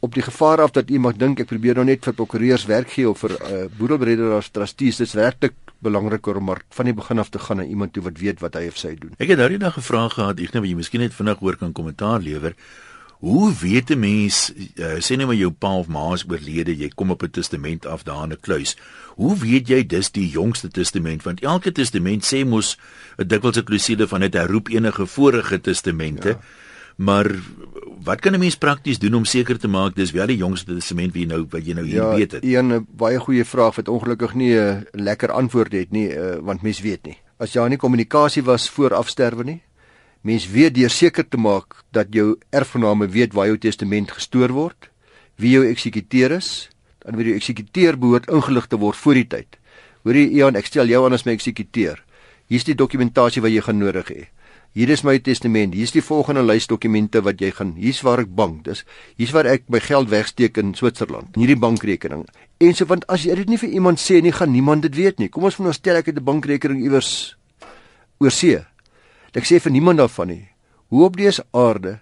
op 0.03 0.15
die 0.15 0.23
gevaar 0.23 0.61
af 0.61 0.73
dat 0.75 0.91
iemand 0.91 1.19
dink 1.19 1.41
ek 1.41 1.51
probeer 1.51 1.79
nou 1.79 1.87
net 1.87 2.03
vir 2.05 2.15
prokureurs 2.19 2.67
werk 2.67 2.91
gee 2.91 3.07
of 3.09 3.21
vir 3.23 3.37
uh, 3.39 3.65
boedelbereders 3.79 4.51
trustees 4.51 4.99
dis 4.99 5.15
werklik 5.15 5.55
belangriker 5.83 6.39
om 6.39 6.49
maar 6.51 6.63
van 6.75 6.91
die 6.91 6.95
begin 6.95 7.23
af 7.23 7.31
te 7.31 7.39
gaan 7.43 7.63
na 7.63 7.67
iemand 7.67 7.95
toe 7.95 8.03
wat 8.07 8.19
weet 8.19 8.43
wat 8.43 8.59
hy 8.59 8.67
of 8.71 8.79
sy 8.79 8.97
doen. 8.99 9.15
Ek 9.23 9.31
het 9.31 9.39
nou 9.39 9.49
die 9.53 9.61
dag 9.63 9.77
gevra 9.79 10.09
gehad, 10.11 10.43
ek 10.43 10.57
nou 10.57 10.65
jy 10.67 10.75
miskien 10.79 11.03
net 11.03 11.15
vinnig 11.15 11.39
hoor 11.43 11.59
kan 11.61 11.75
kommentaar 11.75 12.23
lewer. 12.23 12.57
Hoe 13.23 13.53
weet 13.61 13.91
'n 13.91 13.99
mens 13.99 14.53
uh, 14.75 14.99
sê 14.99 15.15
net 15.17 15.27
maar 15.27 15.39
jou 15.39 15.51
pa 15.51 15.77
of 15.79 15.87
ma 15.87 16.13
is 16.13 16.25
oorlede, 16.29 16.75
jy 16.77 16.89
kom 16.95 17.11
op 17.11 17.23
'n 17.23 17.31
testament 17.31 17.87
af 17.87 18.03
daar 18.03 18.25
in 18.25 18.33
'n 18.33 18.41
kluis. 18.41 18.77
Hoe 19.15 19.37
weet 19.39 19.69
jy 19.69 19.87
dis 19.87 20.11
die 20.11 20.29
jongste 20.29 20.69
testament 20.69 21.23
want 21.23 21.41
elke 21.41 21.73
testament 21.73 22.25
sê 22.27 22.45
mos 22.45 22.79
'n 23.19 23.27
dikwels 23.27 23.57
'n 23.57 23.65
klousule 23.65 24.09
van 24.09 24.21
dit 24.21 24.35
herroep 24.35 24.69
enige 24.69 25.07
vorige 25.07 25.61
testamente. 25.61 26.29
Ja. 26.29 26.41
Maar 26.97 27.31
wat 28.05 28.21
kan 28.21 28.33
'n 28.33 28.39
mens 28.39 28.57
prakties 28.57 28.99
doen 28.99 29.15
om 29.15 29.25
seker 29.25 29.59
te 29.59 29.69
maak 29.69 29.95
dis 29.95 30.11
wel 30.11 30.27
die 30.27 30.37
jongste 30.37 30.75
testament 30.75 31.13
wie 31.13 31.27
nou 31.27 31.47
wat 31.51 31.67
jy 31.67 31.75
nou 31.75 31.87
hier 31.87 31.95
ja, 31.95 32.15
weet 32.15 32.33
het? 32.33 32.45
Ja, 32.45 32.63
'n 32.63 32.87
baie 32.91 33.19
goeie 33.19 33.45
vraag 33.45 33.75
wat 33.75 33.89
ongelukkig 33.89 34.35
nie 34.35 34.59
'n 34.59 34.87
lekker 34.93 35.31
antwoord 35.31 35.73
het 35.73 35.91
nie, 35.91 36.11
uh, 36.17 36.37
want 36.41 36.63
mens 36.63 36.81
weet 36.81 37.03
nie. 37.03 37.19
As 37.37 37.53
jy 37.53 37.61
aan 37.61 37.69
die 37.69 37.79
kommunikasie 37.79 38.43
was 38.43 38.71
voor 38.71 38.95
afsterwe 38.95 39.45
nie, 39.45 39.63
mens 40.23 40.49
weet 40.51 40.75
deur 40.75 40.91
seker 40.91 41.27
te 41.29 41.39
maak 41.39 41.83
dat 41.91 42.15
jou 42.15 42.37
erfgename 42.51 43.09
weet 43.11 43.35
waar 43.35 43.51
jou 43.51 43.59
testament 43.59 44.11
gestoor 44.11 44.55
word, 44.55 44.91
wie 45.37 45.55
jou 45.57 45.65
eksekuteur 45.67 46.37
is, 46.39 46.69
dan 47.03 47.19
word 47.19 47.33
die 47.33 47.39
eksekuteur 47.39 47.99
behoort 47.99 48.31
ingelig 48.31 48.69
te 48.71 48.79
word 48.79 48.97
voor 48.97 49.19
die 49.19 49.27
tyd. 49.27 49.59
Hoorie 50.07 50.31
Ian, 50.35 50.59
ek 50.59 50.71
stel 50.71 50.91
jou 50.91 51.05
aan 51.07 51.15
as 51.15 51.27
my 51.27 51.35
eksekuteur. 51.35 52.01
Hier's 52.51 52.67
die 52.67 52.79
dokumentasie 52.79 53.43
wat 53.43 53.55
jy 53.55 53.63
gaan 53.65 53.79
nodig 53.79 54.09
hê. 54.11 54.23
Hier 54.73 54.89
is 54.89 55.03
my 55.05 55.19
testament. 55.21 55.75
Hier's 55.77 55.93
die 55.93 56.03
volgende 56.05 56.41
lys 56.47 56.67
dokumente 56.71 57.21
wat 57.25 57.43
jy 57.43 57.51
gaan. 57.53 57.75
Hier's 57.77 58.01
waar 58.07 58.23
ek 58.23 58.31
bank. 58.33 58.63
Dis 58.65 58.87
hier's 59.21 59.35
waar 59.37 59.49
ek 59.51 59.67
my 59.69 59.83
geld 59.85 60.09
wegsteek 60.09 60.57
in 60.63 60.73
Switserland. 60.79 61.37
Hierdie 61.37 61.59
bankrekening. 61.61 62.25
En 62.63 62.75
so 62.79 62.89
want 62.89 63.05
as 63.13 63.27
jy 63.29 63.37
dit 63.43 63.53
nie 63.53 63.61
vir 63.61 63.75
iemand 63.77 64.01
sê 64.01 64.23
nie, 64.25 64.33
gaan 64.33 64.53
niemand 64.55 64.87
dit 64.87 64.97
weet 64.97 65.21
nie. 65.21 65.29
Kom 65.29 65.45
ons 65.45 65.59
veronderstel 65.59 66.01
ek 66.01 66.09
het 66.09 66.17
'n 66.17 66.25
bankrekening 66.25 66.81
iewers 66.83 67.37
oor 68.19 68.31
see. 68.31 68.65
Ek 69.33 69.47
sê 69.49 69.61
vir 69.61 69.73
niemand 69.73 69.99
daarvan 69.99 70.29
nie. 70.29 70.49
Hoe 70.93 71.05
op 71.05 71.17
dese 71.17 71.45
aarde 71.51 71.99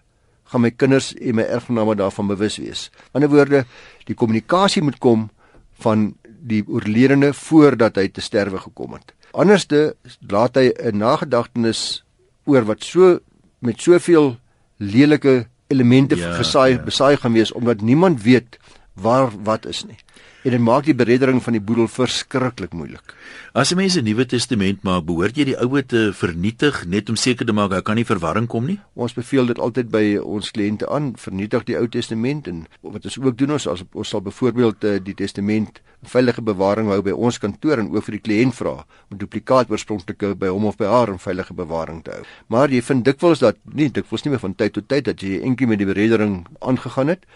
gaan 0.51 0.65
my 0.65 0.71
kinders 0.71 1.13
en 1.15 1.39
my 1.39 1.47
erfgename 1.47 1.95
daarvan 1.95 2.27
bewus 2.27 2.59
wees? 2.59 2.91
In 3.15 3.23
'n 3.23 3.31
woorde, 3.31 3.65
die 4.07 4.15
kommunikasie 4.15 4.83
moet 4.83 4.99
kom 4.99 5.31
van 5.79 6.15
die 6.25 6.65
oorledene 6.67 7.33
voordat 7.33 7.97
hy 7.97 8.09
te 8.09 8.21
sterwe 8.21 8.59
gekom 8.59 8.93
het. 8.93 9.15
Anderste 9.33 9.97
laat 10.29 10.57
hy 10.57 10.73
'n 10.73 10.99
nagedagtenis 10.99 12.03
oor 12.47 12.65
wat 12.65 12.83
so 12.85 13.21
met 13.61 13.81
soveel 13.81 14.39
lelike 14.79 15.47
elemente 15.69 16.17
ja, 16.17 16.33
gesaai 16.33 16.73
ja. 16.73 16.83
besaai 16.83 17.17
gaan 17.17 17.33
wees 17.33 17.53
omdat 17.53 17.81
niemand 17.81 18.23
weet 18.23 18.59
waar 18.95 19.31
wat 19.45 19.67
is 19.67 19.85
nie. 19.85 19.99
En 20.41 20.55
dit 20.55 20.61
maak 20.65 20.87
die 20.89 20.95
bereddering 20.97 21.43
van 21.45 21.53
die 21.53 21.61
boedel 21.61 21.85
verskriklik 21.93 22.73
moeilik. 22.73 23.13
As 23.53 23.73
'n 23.73 23.77
mens 23.77 23.97
'n 23.97 24.05
Nuwe 24.05 24.25
Testament 24.27 24.83
maak, 24.83 25.05
behoort 25.05 25.37
jy 25.37 25.45
die 25.45 25.57
Ou 25.61 25.83
te 25.83 26.13
vernietig 26.13 26.87
net 26.87 27.11
om 27.11 27.17
seker 27.17 27.47
te 27.47 27.53
maak 27.53 27.71
daar 27.71 27.83
kan 27.83 27.97
nie 27.97 28.05
verwarring 28.05 28.47
kom 28.49 28.65
nie? 28.67 28.81
Ons 28.95 29.13
beveel 29.13 29.47
dit 29.47 29.59
altyd 29.59 29.91
by 29.91 30.17
ons 30.17 30.51
kliënte 30.51 30.89
aan, 30.89 31.13
vernietig 31.17 31.65
die 31.65 31.77
Ou 31.77 31.89
Testament 31.89 32.49
en 32.49 32.67
wat 32.81 33.05
ons 33.05 33.19
ook 33.19 33.37
doen 33.37 33.51
ons 33.51 33.67
as 33.67 33.85
ons 33.93 34.09
sal 34.09 34.21
byvoorbeeld 34.21 34.85
eh, 34.85 34.99
die 35.03 35.15
testament 35.15 35.81
veilige 36.03 36.43
bewaring 36.43 36.89
hou 36.89 37.03
by 37.03 37.11
ons 37.11 37.39
kantoor 37.39 37.79
en 37.79 37.91
ook 37.91 38.05
vir 38.05 38.13
die 38.13 38.25
kliënt 38.29 38.55
vra 38.55 38.87
om 39.11 39.19
duplikaat 39.19 39.71
oorspronklik 39.71 40.39
by 40.39 40.49
hom 40.49 40.65
of 40.65 40.77
by 40.77 40.87
haar 40.87 41.09
in 41.09 41.19
veilige 41.19 41.53
bewaring 41.53 42.03
te 42.03 42.11
hou. 42.11 42.23
Maar 42.49 42.71
jy 42.71 42.81
vind 42.83 43.05
dikwels 43.05 43.39
dat 43.39 43.57
nie 43.65 43.91
dikwels 43.91 44.25
nie 44.25 44.31
meer 44.31 44.41
van 44.41 44.55
tyd 44.55 44.73
tot 44.73 44.89
tyd 44.89 45.05
dat 45.05 45.21
jy 45.21 45.43
enkie 45.43 45.67
met 45.67 45.79
die 45.79 45.87
bereddering 45.87 46.47
aangegaan 46.61 47.09
het 47.09 47.27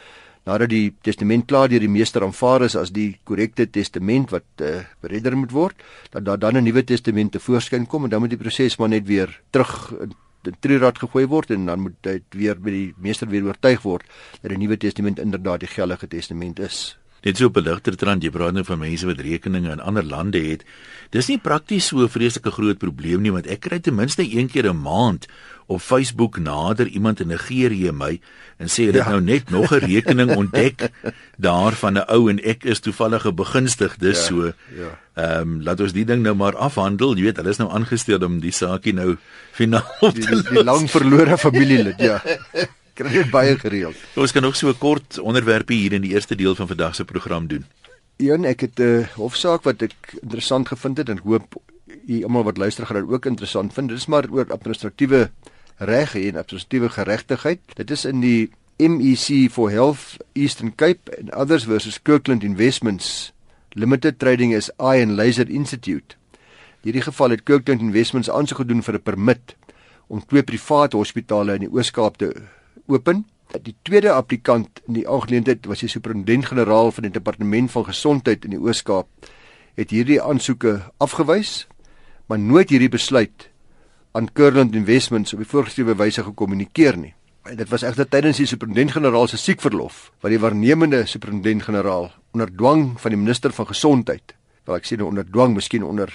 nadat 0.44 0.69
die 0.69 0.94
testament 1.02 1.46
klaar 1.46 1.69
deur 1.69 1.81
die 1.81 1.88
meester 1.88 2.23
aanvaar 2.23 2.67
is 2.67 2.76
as 2.76 2.93
die 2.93 3.19
korrekte 3.25 3.67
testament 3.67 4.31
wat 4.31 4.44
uh, 4.61 4.82
beredder 5.00 5.37
moet 5.37 5.52
word, 5.52 5.76
dat 6.11 6.25
daar 6.25 6.38
dan 6.38 6.56
'n 6.56 6.64
nuwe 6.64 6.85
testament 6.85 7.32
te 7.32 7.41
voorskyn 7.41 7.87
kom 7.87 8.05
en 8.05 8.11
dan 8.11 8.20
moet 8.20 8.31
die 8.31 8.38
proses 8.38 8.79
maar 8.79 8.88
net 8.88 9.06
weer 9.06 9.41
terug 9.50 9.93
in 10.00 10.12
die 10.44 10.52
trierad 10.61 10.99
gegooi 10.99 11.26
word 11.26 11.50
en 11.50 11.67
dan 11.67 11.81
moet 11.81 11.96
dit 12.02 12.25
weer 12.37 12.58
by 12.61 12.70
die 12.70 12.94
meester 13.00 13.29
weer 13.29 13.46
oortuig 13.49 13.82
word 13.82 14.05
dat 14.43 14.50
die 14.50 14.61
nuwe 14.61 14.76
testament 14.76 15.19
inderdaad 15.19 15.61
die 15.61 15.73
geldige 15.73 16.08
testament 16.08 16.58
is. 16.58 16.99
Net 17.25 17.41
so 17.41 17.49
beligter 17.49 17.96
trant 17.96 18.25
jy 18.25 18.31
praat 18.31 18.53
nou 18.53 18.65
van 18.69 18.79
mense 18.79 19.06
wat 19.08 19.22
rekeninge 19.25 19.72
in 19.72 19.81
ander 19.81 20.05
lande 20.05 20.43
het. 20.44 20.65
Dis 21.10 21.29
nie 21.31 21.39
prakties 21.39 21.87
so 21.89 22.05
'n 22.05 22.08
vreeslike 22.08 22.51
groot 22.51 22.79
probleem 22.79 23.22
nie 23.22 23.32
want 23.32 23.46
ek 23.46 23.60
kry 23.60 23.79
ten 23.79 23.94
minste 23.94 24.22
een 24.22 24.48
keer 24.48 24.69
'n 24.69 24.82
maand 24.82 25.27
op 25.67 25.81
Facebook 25.81 26.39
nader 26.39 26.87
iemand 26.87 27.20
in 27.20 27.29
Nigerië 27.29 27.93
my 27.93 28.20
en 28.56 28.69
sê 28.69 28.84
hulle 28.91 29.01
ja. 29.01 29.08
nou 29.08 29.20
net 29.20 29.51
nog 29.51 29.72
'n 29.72 29.87
rekening 29.87 30.37
ontdek 30.43 30.91
daar 31.37 31.72
van 31.72 31.94
'n 31.94 32.05
ou 32.08 32.29
en 32.29 32.39
ek 32.44 32.65
is 32.65 32.81
toevallige 32.81 33.32
begunstigde 33.32 34.08
ja. 34.08 34.15
so. 34.15 34.53
Ja. 34.77 34.98
Ehm 35.15 35.41
um, 35.41 35.63
laat 35.63 35.81
ons 35.81 35.93
die 35.93 36.05
ding 36.05 36.22
nou 36.22 36.34
maar 36.34 36.56
afhandel. 36.56 37.17
Jy 37.17 37.22
weet, 37.22 37.37
hulle 37.37 37.51
is 37.51 37.56
nou 37.56 37.70
aangestel 37.70 38.25
om 38.25 38.41
die 38.41 38.53
saakie 38.53 38.94
nou 38.94 39.17
finaal 39.53 39.87
op 40.01 40.15
die, 40.15 40.27
die, 40.27 40.43
die 40.43 40.65
lang 40.65 40.91
verlore 40.91 41.39
familielid, 41.39 41.98
ja. 41.98 42.22
Kry 42.94 43.10
dit 43.10 43.31
baie 43.31 43.58
gereeld. 43.58 43.96
Ons 44.22 44.32
kan 44.32 44.43
nog 44.43 44.56
so 44.56 44.69
'n 44.69 44.79
kort 44.79 45.19
onderwerpie 45.19 45.79
hier 45.79 45.93
in 45.93 46.03
die 46.03 46.15
eerste 46.15 46.34
deel 46.34 46.55
van 46.55 46.67
vandag 46.67 46.94
se 46.94 47.05
program 47.05 47.46
doen. 47.46 47.65
Een, 48.17 48.44
ek 48.44 48.60
het 48.60 48.79
'n 48.79 48.82
uh, 48.82 49.06
hofsaak 49.19 49.63
wat 49.63 49.82
ek 49.82 50.19
interessant 50.22 50.69
gevind 50.69 50.96
het 50.96 51.08
en 51.08 51.19
hoop 51.19 51.60
u 52.06 52.22
almal 52.22 52.44
wat 52.44 52.56
luister 52.56 52.86
gaan 52.86 53.01
dit 53.01 53.10
ook 53.10 53.27
interessant 53.27 53.72
vind. 53.72 53.89
Dit 53.89 53.98
is 53.98 54.06
maar 54.06 54.31
oor 54.31 54.46
administratiewe 54.53 55.31
reg 55.77 56.15
en 56.15 56.36
administratiewe 56.36 56.89
geregtigheid. 56.89 57.60
Dit 57.74 57.91
is 57.91 58.05
in 58.05 58.20
die 58.20 58.51
MEC 58.79 59.51
for 59.51 59.70
Health 59.70 60.17
Eastern 60.32 60.74
Cape 60.74 61.19
and 61.19 61.34
others 61.34 61.65
versus 61.65 62.03
Kirkland 62.03 62.43
Investments 62.43 63.32
Limited 63.72 64.19
Trading 64.19 64.55
as 64.55 64.70
I 64.79 65.03
and 65.03 65.17
Laser 65.17 65.51
Institute. 65.51 66.15
In 66.82 66.91
hierdie 66.91 67.03
geval 67.03 67.31
het 67.31 67.43
Kirkland 67.43 67.81
Investments 67.81 68.31
aansoek 68.31 68.58
gedoen 68.58 68.82
vir 68.82 68.94
'n 68.94 69.03
permit 69.03 69.56
om 70.06 70.27
twee 70.27 70.43
private 70.43 70.96
hospitale 70.96 71.55
in 71.55 71.60
die 71.60 71.72
Oos-Kaap 71.72 72.17
te 72.17 72.32
open. 72.86 73.24
Die 73.62 73.76
tweede 73.82 74.12
applikant 74.12 74.81
in 74.88 74.98
die 74.98 75.08
aangeleentheid 75.08 75.67
was 75.70 75.84
die 75.84 75.88
superintendent-generaal 75.88 76.91
van 76.93 77.06
die 77.06 77.12
departement 77.14 77.70
van 77.70 77.86
gesondheid 77.86 78.44
in 78.44 78.56
die 78.56 78.60
Oos-Kaap 78.60 79.31
het 79.74 79.91
hierdie 79.91 80.20
aansoeke 80.22 80.81
afgewys, 81.03 81.67
maar 82.31 82.38
nooit 82.38 82.70
hierdie 82.70 82.91
besluit 82.91 83.48
aan 84.14 84.31
Curland 84.32 84.74
Investments 84.74 85.34
op 85.34 85.43
die 85.43 85.50
voorgeskrewe 85.50 85.96
wyse 85.98 86.22
gekommunikeer 86.22 86.98
nie. 86.98 87.14
En 87.44 87.58
dit 87.58 87.69
was 87.69 87.82
egter 87.84 88.08
tydens 88.08 88.38
die 88.41 88.46
superintendent-generaal 88.48 89.26
se 89.29 89.38
siekverlof 89.41 90.06
wat 90.24 90.32
die 90.32 90.41
waarnemende 90.41 91.03
superintendent-generaal 91.10 92.08
onder 92.32 92.53
dwang 92.55 92.94
van 93.00 93.14
die 93.14 93.20
minister 93.20 93.53
van 93.53 93.69
gesondheid, 93.69 94.36
wel 94.64 94.79
ek 94.79 94.88
sê 94.88 94.96
nou 94.96 95.10
onder 95.10 95.26
dwang, 95.29 95.53
miskien 95.58 95.84
onder 95.84 96.14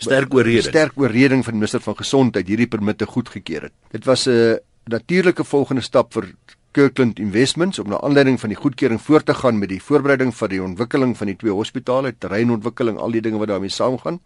sterk 0.00 0.32
oorreding. 0.34 0.70
Sterk 0.70 0.96
oorreding 0.96 1.44
van 1.44 1.54
die 1.54 1.60
minister 1.60 1.82
van 1.84 1.98
gesondheid 1.98 2.48
hierdie 2.48 2.70
permitte 2.70 3.06
goedgekeur 3.10 3.68
het. 3.68 3.74
Dit 3.92 4.08
was 4.08 4.26
'n 4.28 4.58
natuurlike 4.90 5.44
volgende 5.44 5.82
stap 5.82 6.12
vir 6.14 6.32
Kirkland 6.76 7.18
Investments 7.18 7.80
om 7.82 7.88
na 7.90 7.98
aanleiding 8.00 8.38
van 8.40 8.52
die 8.52 8.58
goedkeuring 8.58 9.00
voort 9.02 9.26
te 9.26 9.34
gaan 9.34 9.58
met 9.58 9.72
die 9.72 9.80
voorbereiding 9.82 10.30
vir 10.34 10.52
die 10.52 10.60
ontwikkeling 10.62 11.16
van 11.18 11.32
die 11.32 11.36
twee 11.38 11.54
hospitale, 11.54 12.12
terreinontwikkeling, 12.14 12.98
al 12.98 13.10
die 13.10 13.22
dinge 13.24 13.40
wat 13.42 13.50
daarmee 13.50 13.74
saamgaan. 13.74 14.20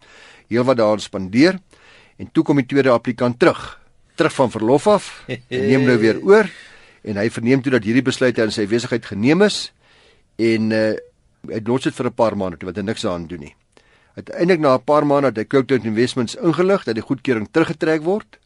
Heel 0.51 0.65
wat 0.67 0.77
daaraan 0.77 1.01
spandeer 1.01 1.57
en 2.21 2.29
toe 2.31 2.43
kom 2.45 2.61
die 2.61 2.67
tweede 2.69 2.93
applikant 2.93 3.39
terug, 3.41 3.63
terug 4.15 4.33
van 4.37 4.53
verlof 4.53 4.87
af 4.87 5.09
neem 5.49 5.83
nou 5.89 5.97
weer 5.99 6.21
oor 6.29 6.49
en 7.05 7.17
hy 7.17 7.27
verneem 7.33 7.65
toe 7.65 7.73
dat 7.73 7.85
hierdie 7.85 8.05
besluit 8.05 8.39
aan 8.39 8.53
sy 8.53 8.67
besigheid 8.69 9.05
geneem 9.09 9.41
is 9.45 9.71
en 10.41 10.71
uh, 10.73 10.93
hy 11.49 11.61
los 11.65 11.89
dit 11.89 11.97
vir 11.97 12.09
'n 12.09 12.17
paar 12.17 12.37
maande 12.37 12.57
toe 12.61 12.69
wat 12.69 12.77
hy 12.77 12.85
niks 12.85 13.05
aan 13.05 13.27
doen 13.27 13.45
nie. 13.49 13.55
Uiteindelik 14.15 14.61
na 14.61 14.77
'n 14.77 14.85
paar 14.85 15.05
maande 15.05 15.33
het 15.33 15.37
hy 15.37 15.45
Kirkland 15.45 15.85
Investments 15.85 16.35
ingelig 16.35 16.85
dat 16.85 16.95
die 16.95 17.03
goedkeuring 17.03 17.49
teruggetrek 17.51 18.01
word 18.01 18.39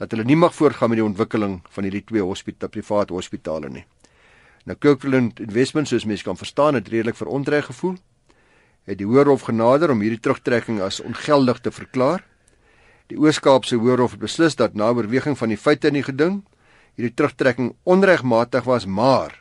dat 0.00 0.14
hulle 0.14 0.24
nie 0.24 0.38
mag 0.38 0.54
voortgaan 0.56 0.88
met 0.88 1.00
die 1.02 1.04
ontwikkeling 1.04 1.58
van 1.74 1.84
hierdie 1.84 2.04
twee 2.08 2.24
hospitale 2.24 2.72
private 2.72 3.12
hospitale 3.12 3.68
nie. 3.68 3.84
Nou 4.64 4.76
Kirkland 4.78 5.40
Investments 5.44 5.92
soos 5.92 6.06
mense 6.08 6.24
kan 6.24 6.38
verstaan 6.40 6.78
het 6.78 6.88
redelik 6.88 7.18
verontreg 7.18 7.68
gevoel. 7.68 7.98
Het 8.88 8.98
die 9.00 9.08
Hoërhof 9.08 9.44
genader 9.48 9.92
om 9.92 10.00
hierdie 10.00 10.20
terugtrekking 10.20 10.80
as 10.80 11.02
ongeldig 11.04 11.60
te 11.60 11.72
verklaar. 11.72 12.24
Die 13.12 13.18
Oos-Kaapse 13.20 13.76
Hoërhof 13.76 14.16
het 14.16 14.24
beslis 14.24 14.56
dat 14.56 14.74
na 14.74 14.88
oorweging 14.96 15.36
van 15.36 15.52
die 15.52 15.60
feite 15.60 15.92
in 15.92 16.00
die 16.00 16.06
geding 16.06 16.40
hierdie 16.96 17.14
terugtrekking 17.14 17.74
onregmatig 17.84 18.64
was, 18.64 18.86
maar 18.86 19.36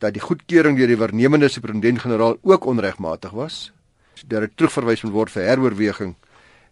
dat 0.00 0.14
die 0.16 0.22
goedkeuring 0.22 0.78
deur 0.78 0.88
die 0.88 0.98
waarnemende 0.98 1.50
superintendent-generaal 1.52 2.38
ook 2.42 2.64
onregmatig 2.66 3.34
was. 3.36 3.72
Dat 4.26 4.46
dit 4.46 4.56
terugverwys 4.56 5.02
moet 5.04 5.12
word 5.12 5.34
vir 5.34 5.46
heroorweging 5.50 6.16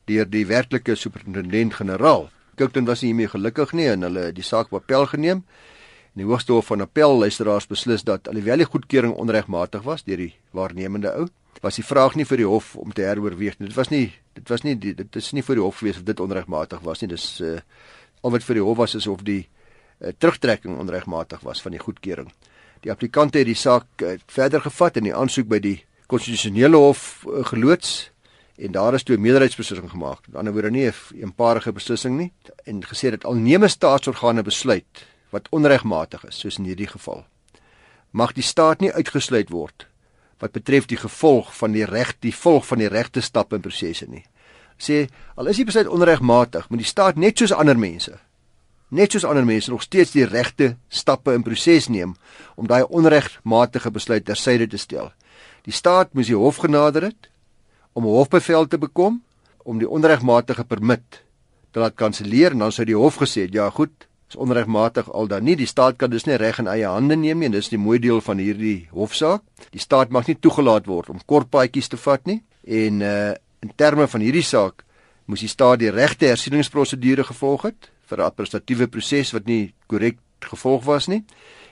deur 0.09 0.27
die 0.31 0.47
werklike 0.47 0.95
superintendent-generaal. 0.97 2.29
Kirkton 2.59 2.89
was 2.89 3.03
nie 3.03 3.13
hiermee 3.13 3.31
gelukkig 3.31 3.73
nie 3.79 3.87
en 3.93 4.03
hulle 4.03 4.29
het 4.29 4.37
die 4.37 4.47
saak 4.47 4.73
op 4.73 4.83
appel 4.83 5.07
geneem. 5.13 5.45
En 6.15 6.23
die 6.23 6.27
Hoogste 6.27 6.53
Hof 6.57 6.73
van 6.73 6.83
Appel 6.83 7.19
luisteraars 7.21 7.69
beslis 7.71 8.03
dat 8.03 8.29
alhoewel 8.29 8.65
die 8.65 8.67
goedkeuring 8.67 9.15
onregmatig 9.15 9.85
was 9.87 10.03
deur 10.07 10.19
die 10.19 10.33
waarnemende 10.57 11.13
ou, 11.15 11.29
was 11.63 11.79
die 11.79 11.87
vraag 11.87 12.17
nie 12.19 12.27
vir 12.27 12.43
die 12.43 12.49
hof 12.49 12.73
om 12.79 12.95
te 12.95 13.07
heroorweeg 13.07 13.61
nie. 13.61 13.69
Dit 13.71 13.77
was 13.79 13.93
nie 13.95 14.09
dit 14.35 14.51
was 14.51 14.65
nie 14.67 14.75
die, 14.79 14.95
dit 14.99 15.17
is 15.19 15.31
nie 15.35 15.43
vir 15.47 15.59
die 15.59 15.65
hof 15.65 15.79
gewees 15.79 16.01
of 16.01 16.07
dit 16.07 16.21
onregmatig 16.21 16.83
was 16.87 17.03
nie. 17.03 17.11
Dis 17.15 17.31
uh 17.41 17.61
al 18.27 18.35
wat 18.35 18.43
vir 18.43 18.59
die 18.59 18.65
hof 18.67 18.79
was 18.81 18.97
is 18.99 19.07
of 19.07 19.23
die 19.23 19.45
uh, 19.47 20.11
terugtrekking 20.11 20.75
onregmatig 20.83 21.45
was 21.47 21.63
van 21.63 21.77
die 21.77 21.83
goedkeuring. 21.83 22.33
Die 22.83 22.91
applikante 22.91 23.39
het 23.39 23.47
die 23.47 23.59
saak 23.59 24.03
uh, 24.03 24.17
verder 24.27 24.65
gevat 24.65 24.99
en 24.99 25.07
die 25.07 25.15
aansoek 25.15 25.47
by 25.47 25.61
die 25.63 25.77
konstitusionele 26.11 26.81
hof 26.83 27.23
uh, 27.29 27.45
geloods 27.47 28.11
en 28.59 28.73
daar 28.73 28.95
is 28.95 29.03
toe 29.03 29.17
'n 29.17 29.21
meerderheidsbeslissing 29.21 29.91
gemaak. 29.91 30.19
Aan 30.19 30.31
die 30.31 30.39
ander 30.39 30.53
woorde 30.53 30.71
nie 30.71 30.87
'n 30.87 30.95
eenparige 31.15 31.73
beslissing 31.73 32.17
nie 32.17 32.33
en 32.65 32.85
gesê 32.85 33.11
dat 33.11 33.25
al 33.25 33.35
neem 33.35 33.63
'n 33.65 33.69
staatsorgane 33.69 34.43
besluit 34.43 35.07
wat 35.31 35.49
onregmatig 35.51 36.25
is, 36.25 36.39
soos 36.39 36.59
in 36.59 36.65
hierdie 36.65 36.87
geval, 36.87 37.27
mag 38.11 38.33
die 38.33 38.43
staat 38.43 38.81
nie 38.81 38.93
uitgesluit 38.93 39.51
word 39.51 39.87
wat 40.39 40.53
betref 40.53 40.87
die 40.87 40.97
gevolg 40.97 41.57
van 41.57 41.73
die 41.73 41.85
reg, 41.85 42.15
die 42.21 42.35
volg 42.35 42.67
van 42.67 42.79
die 42.79 42.89
regte 42.89 43.21
stappe 43.21 43.55
en 43.55 43.61
prosesse 43.61 44.07
nie. 44.09 44.25
Sê 44.79 45.09
al 45.35 45.47
is 45.47 45.57
die 45.57 45.65
besluit 45.65 45.89
onregmatig, 45.89 46.69
moet 46.69 46.79
die 46.79 46.87
staat 46.87 47.17
net 47.17 47.39
soos 47.39 47.53
ander 47.53 47.79
mense 47.79 48.19
net 48.89 49.13
soos 49.13 49.25
ander 49.29 49.45
mense 49.45 49.71
nog 49.71 49.83
steeds 49.85 50.15
die 50.17 50.25
regte 50.25 50.77
stappe 50.89 51.35
in 51.37 51.45
proses 51.45 51.89
neem 51.93 52.15
om 52.57 52.69
daai 52.69 52.83
onregmatige 52.89 53.91
besluit 53.93 54.25
tersyde 54.25 54.67
te 54.67 54.81
stel. 54.81 55.13
Die 55.65 55.73
staat 55.73 56.15
moes 56.15 56.31
die 56.31 56.37
hof 56.37 56.63
genader 56.65 57.11
het 57.11 57.29
om 57.93 58.05
'n 58.05 58.17
hofbevel 58.19 58.67
te 58.67 58.79
bekom 58.79 59.23
om 59.65 59.79
die 59.79 59.89
onregmatige 59.89 60.65
permit 60.65 61.25
te 61.71 61.81
laat 61.81 61.95
kanselleer 61.95 62.53
en 62.53 62.59
dan 62.59 62.73
sou 62.73 62.87
die 62.87 62.97
hof 62.97 63.17
gesê 63.17 63.47
het 63.47 63.53
ja 63.53 63.71
goed 63.71 64.09
is 64.29 64.37
onregmatig 64.37 65.13
al 65.13 65.27
dan 65.27 65.45
nie. 65.45 65.57
Die 65.57 65.67
staat 65.67 65.97
kan 65.97 66.11
dus 66.11 66.25
nie 66.25 66.37
reg 66.37 66.59
in 66.59 66.67
eie 66.67 66.87
hande 66.87 67.17
neem 67.17 67.39
nie 67.39 67.47
en 67.47 67.53
dis 67.53 67.69
die 67.69 67.81
mooi 67.81 67.99
deel 67.99 68.21
van 68.21 68.39
hierdie 68.39 68.89
hofsaak. 68.93 69.43
Die 69.71 69.81
staat 69.81 70.11
mag 70.11 70.27
nie 70.27 70.37
toegelaat 70.37 70.87
word 70.87 71.09
om 71.09 71.21
kort 71.27 71.51
paadjies 71.51 71.89
te 71.89 71.97
vat 71.97 72.27
nie. 72.27 72.43
En 72.65 73.01
uh 73.01 73.35
in 73.59 73.73
terme 73.75 74.07
van 74.07 74.23
hierdie 74.23 74.45
saak 74.47 74.85
moes 75.27 75.43
die 75.43 75.51
staat 75.51 75.81
die 75.83 75.91
regte 75.91 76.29
hersieningsprosedure 76.31 77.25
gevolg 77.27 77.65
het 77.67 77.91
vir 78.07 78.19
'n 78.19 78.29
administratiewe 78.31 78.87
proses 78.87 79.33
wat 79.33 79.47
nie 79.47 79.75
korrek 79.89 80.19
gevolg 80.41 80.85
was 80.85 81.09
nie 81.09 81.25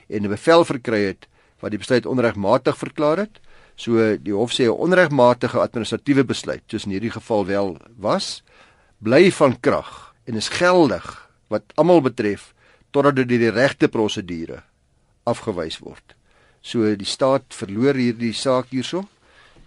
en 0.09 0.23
'n 0.23 0.29
bevel 0.29 0.65
verkry 0.65 1.01
het 1.07 1.27
wat 1.61 1.71
die 1.71 1.79
besluit 1.79 2.05
onregmatig 2.05 2.77
verklaar 2.77 3.17
het 3.17 3.39
So 3.77 4.17
die 4.17 4.33
hof 4.33 4.55
sê 4.57 4.65
'n 4.65 4.73
onregmatige 4.73 5.59
administratiewe 5.61 6.23
besluit, 6.23 6.63
soos 6.67 6.85
in 6.85 6.97
hierdie 6.97 7.13
geval 7.13 7.45
wel 7.45 7.77
was, 7.95 8.41
bly 8.97 9.31
van 9.31 9.59
krag 9.59 10.13
en 10.25 10.35
is 10.35 10.49
geldig 10.49 11.05
wat 11.47 11.63
almal 11.75 12.01
betref 12.01 12.53
totdat 12.91 13.15
dit 13.15 13.29
deur 13.29 13.39
die 13.39 13.53
regte 13.53 13.87
prosedure 13.87 14.63
afgewys 15.23 15.79
word. 15.79 16.15
So 16.61 16.95
die 16.95 17.07
staat 17.07 17.53
verloor 17.53 17.93
hierdie 17.93 18.33
saak 18.33 18.71
hierso 18.73 19.05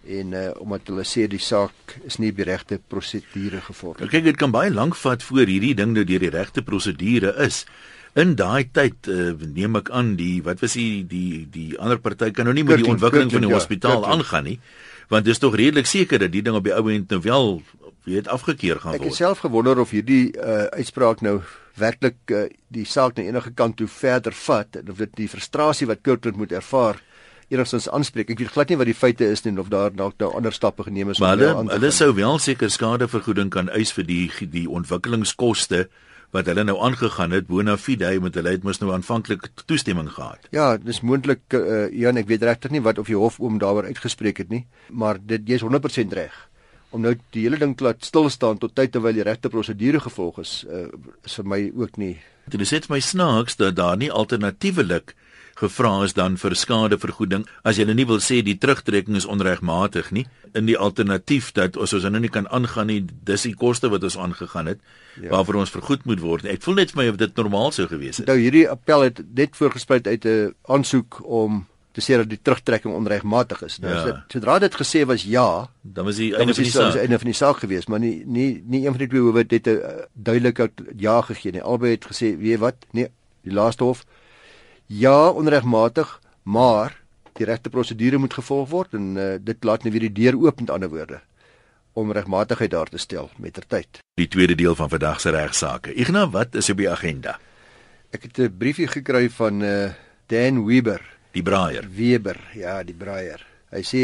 en 0.01 0.33
uh, 0.33 0.49
omdat 0.59 0.89
hulle 0.89 1.05
sê 1.05 1.27
die 1.29 1.41
saak 1.41 1.95
is 2.03 2.17
nie 2.17 2.31
die 2.33 2.45
regte 2.47 2.79
prosedure 2.89 3.61
gevolg. 3.61 4.01
Kyk, 4.01 4.25
dit 4.25 4.37
kan 4.37 4.51
baie 4.51 4.73
lank 4.73 4.97
vat 4.97 5.23
voor 5.23 5.45
hierdie 5.45 5.75
ding 5.77 5.93
nou 5.93 6.03
deur 6.03 6.19
die 6.19 6.33
regte 6.33 6.65
prosedure 6.65 7.35
is 7.45 7.63
in 8.19 8.35
daai 8.35 8.67
tyd 8.75 9.07
uh, 9.07 9.31
neem 9.39 9.77
ek 9.79 9.91
aan 9.95 10.15
die 10.19 10.41
wat 10.43 10.59
was 10.63 10.75
die 10.75 11.03
die 11.07 11.45
die 11.51 11.69
ander 11.79 11.99
party 12.01 12.31
kan 12.35 12.49
nou 12.49 12.55
nie 12.55 12.65
met 12.67 12.81
die 12.83 12.89
ontwikkeling 12.91 13.31
van 13.31 13.45
die 13.45 13.51
ja, 13.51 13.55
hospitaal 13.55 14.03
aangaan 14.05 14.49
nie 14.49 14.57
want 15.11 15.27
dit 15.27 15.35
is 15.35 15.39
tog 15.43 15.55
redelik 15.59 15.87
seker 15.87 16.19
dat 16.19 16.31
die 16.31 16.43
ding 16.43 16.55
op 16.55 16.67
die 16.67 16.75
ou 16.75 16.85
end 16.91 17.11
nou 17.11 17.21
wel 17.23 17.61
weet 18.07 18.27
afgekeur 18.31 18.79
gaan 18.79 18.95
word. 18.95 19.03
Ek 19.03 19.11
het 19.11 19.19
self 19.19 19.43
gewonder 19.43 19.79
of 19.79 19.91
hierdie 19.93 20.31
uh, 20.33 20.65
uitspraak 20.73 21.21
nou 21.25 21.41
werklik 21.79 22.33
uh, 22.33 22.47
die 22.73 22.85
saak 22.87 23.17
na 23.17 23.27
enige 23.27 23.53
kant 23.53 23.77
toe 23.79 23.87
verder 23.91 24.35
vat 24.35 24.79
of 24.81 25.01
dit 25.03 25.15
die 25.19 25.29
frustrasie 25.31 25.87
wat 25.89 26.01
Kirkland 26.05 26.39
moet 26.39 26.55
ervaar 26.55 26.99
enigstens 27.51 27.89
aanspreek. 27.91 28.31
Ek 28.31 28.39
weet 28.39 28.53
glad 28.55 28.71
nie 28.71 28.79
wat 28.79 28.89
die 28.89 28.97
feite 28.97 29.27
is 29.27 29.43
nie 29.45 29.57
of 29.59 29.69
daar 29.71 29.93
dalk 29.93 30.17
nou 30.23 30.31
ander 30.37 30.55
stappe 30.55 30.87
geneem 30.87 31.11
is 31.11 31.19
om 31.21 31.27
hulle 31.29 31.51
hulle 31.75 31.91
sou 31.95 32.13
wel 32.17 32.39
seker 32.39 32.71
skadevergoeding 32.71 33.51
kan 33.53 33.69
eis 33.75 33.93
vir 33.95 34.07
die 34.07 34.23
die 34.39 34.67
ontwikkelingskoste 34.69 35.85
wat 36.31 36.47
hulle 36.47 36.63
nou 36.63 36.77
aangegaan 36.79 37.33
het 37.35 37.47
bona 37.47 37.75
fide 37.77 38.11
met 38.23 38.37
hulle 38.39 38.53
het 38.55 38.63
mos 38.63 38.79
nou 38.81 38.91
aanvanklik 38.95 39.49
toestemming 39.65 40.09
gehad. 40.11 40.47
Ja, 40.55 40.77
dis 40.77 41.01
moontlik 41.01 41.43
uh, 41.57 41.89
Jan, 41.91 42.19
ek 42.21 42.29
weet 42.31 42.45
regtig 42.47 42.71
nie 42.71 42.83
wat 42.83 43.01
of 43.01 43.11
die 43.11 43.19
hof 43.19 43.39
oom 43.39 43.59
daaroor 43.59 43.89
uitgespreek 43.91 44.43
het 44.43 44.53
nie, 44.53 44.65
maar 44.89 45.19
dit 45.19 45.47
jy's 45.47 45.65
100% 45.65 46.15
reg. 46.15 46.37
Om 46.91 47.03
nou 47.05 47.15
die 47.31 47.45
hele 47.45 47.59
ding 47.59 47.75
laat 47.79 48.03
stil 48.03 48.29
staan 48.31 48.59
tot 48.59 48.75
tyd 48.75 48.91
terwyl 48.91 49.15
die 49.15 49.27
regte 49.27 49.51
prosedure 49.51 49.99
gevolg 50.03 50.41
is, 50.43 50.61
uh, 50.67 50.87
is 51.27 51.35
vir 51.39 51.47
my 51.47 51.61
ook 51.75 51.99
nie. 51.99 52.15
Dit 52.51 52.63
is 52.63 52.71
net 52.75 52.89
my 52.91 52.99
snaaks 52.99 53.59
dat 53.59 53.77
daar 53.79 53.99
nie 53.99 54.11
alternatiefelik 54.11 55.15
gevra 55.61 55.93
is 56.05 56.15
dan 56.17 56.37
vir 56.41 56.55
skadevergoeding 56.57 57.45
as 57.63 57.77
jy 57.77 57.85
nie 57.91 58.07
wil 58.09 58.21
sê 58.23 58.41
die 58.45 58.57
terugtrekking 58.57 59.15
is 59.19 59.29
onregmatig 59.29 60.11
nie 60.11 60.25
in 60.57 60.67
die 60.67 60.77
alternatief 60.77 61.51
dat 61.55 61.77
as 61.77 61.93
ons 61.95 62.07
nou 62.09 62.21
nie 62.23 62.31
kan 62.33 62.49
aangaan 62.51 62.89
nie 62.91 63.01
dis 63.29 63.47
die 63.47 63.55
koste 63.55 63.91
wat 63.93 64.03
ons 64.07 64.17
aangegaan 64.19 64.71
het 64.73 64.79
ja. 65.19 65.29
waarvoor 65.31 65.61
ons 65.63 65.73
vergoed 65.73 66.05
moet 66.09 66.21
word. 66.23 66.47
Ek 66.49 66.63
voel 66.65 66.81
net 66.81 66.93
vir 66.93 67.01
my 67.01 67.09
of 67.11 67.19
dit 67.21 67.35
normaal 67.39 67.73
sou 67.75 67.87
gewees 67.91 68.21
het. 68.21 68.29
Nou 68.29 68.37
hierdie 68.39 68.67
appel 68.69 69.07
het 69.09 69.21
net 69.35 69.57
voorgespruit 69.59 70.07
uit 70.07 70.25
'n 70.25 70.53
aansoek 70.67 71.21
om 71.23 71.65
te 71.91 72.01
sê 72.01 72.15
dat 72.15 72.29
die 72.29 72.39
terugtrekking 72.39 72.93
onregmatig 72.95 73.63
is. 73.67 73.79
Nou 73.79 73.93
ja. 73.93 74.03
dit, 74.05 74.15
sodra 74.31 74.59
dit 74.59 74.75
gesê 74.75 75.05
was 75.05 75.23
ja 75.23 75.69
dan 75.81 76.05
was 76.05 76.15
die 76.15 76.31
einde 76.35 76.53
van 76.53 76.63
die 76.63 76.71
saak 76.71 76.95
einde 76.95 77.19
van 77.19 77.31
die 77.31 77.35
saak 77.35 77.57
gewees 77.57 77.87
maar 77.87 77.99
nie 77.99 78.23
nie 78.25 78.63
nie 78.65 78.85
een 78.85 78.95
van 78.95 79.03
die 79.03 79.07
twee 79.07 79.21
hoewe 79.21 79.43
dit 79.43 79.67
'n 79.67 79.69
uh, 79.69 80.05
duidelike 80.13 80.71
ja 80.97 81.21
gegee 81.21 81.51
nie. 81.51 81.61
Albei 81.61 81.91
het 81.91 82.05
gesê 82.05 82.37
weet 82.37 82.59
wat? 82.59 82.75
Nee 82.91 83.11
die 83.43 83.53
laaste 83.53 83.83
hof 83.83 84.05
ja 84.91 85.29
onregmatig, 85.31 86.19
maar 86.43 86.97
die 87.39 87.45
regte 87.47 87.71
prosedure 87.71 88.19
moet 88.19 88.33
gevolg 88.35 88.69
word 88.69 88.95
en 88.97 89.11
uh, 89.15 89.27
dit 89.39 89.63
laat 89.63 89.85
nou 89.85 89.93
weer 89.93 90.09
die 90.09 90.15
deur 90.23 90.37
oop 90.41 90.59
met 90.59 90.73
ander 90.73 90.91
woorde 90.91 91.21
om 91.95 92.11
regmatigheid 92.15 92.71
daar 92.71 92.87
te 92.87 92.99
stel 92.99 93.29
mettertyd. 93.39 93.99
Die 94.19 94.27
tweede 94.31 94.55
deel 94.55 94.75
van 94.79 94.89
vandag 94.89 95.19
se 95.19 95.31
regsaake. 95.35 95.91
Ignas, 95.99 96.29
wat 96.31 96.55
is 96.55 96.69
op 96.71 96.79
die 96.79 96.89
agenda? 96.91 97.37
Ek 98.11 98.27
het 98.27 98.39
'n 98.39 98.57
briefie 98.57 98.87
gekry 98.87 99.29
van 99.29 99.61
uh, 99.61 99.91
Dan 100.27 100.65
Weber, 100.65 101.01
die 101.31 101.43
Braier. 101.43 101.87
Weber, 101.95 102.39
ja, 102.53 102.83
die 102.83 102.95
Braier. 102.95 103.45
Hy 103.71 103.83
sê 103.83 104.03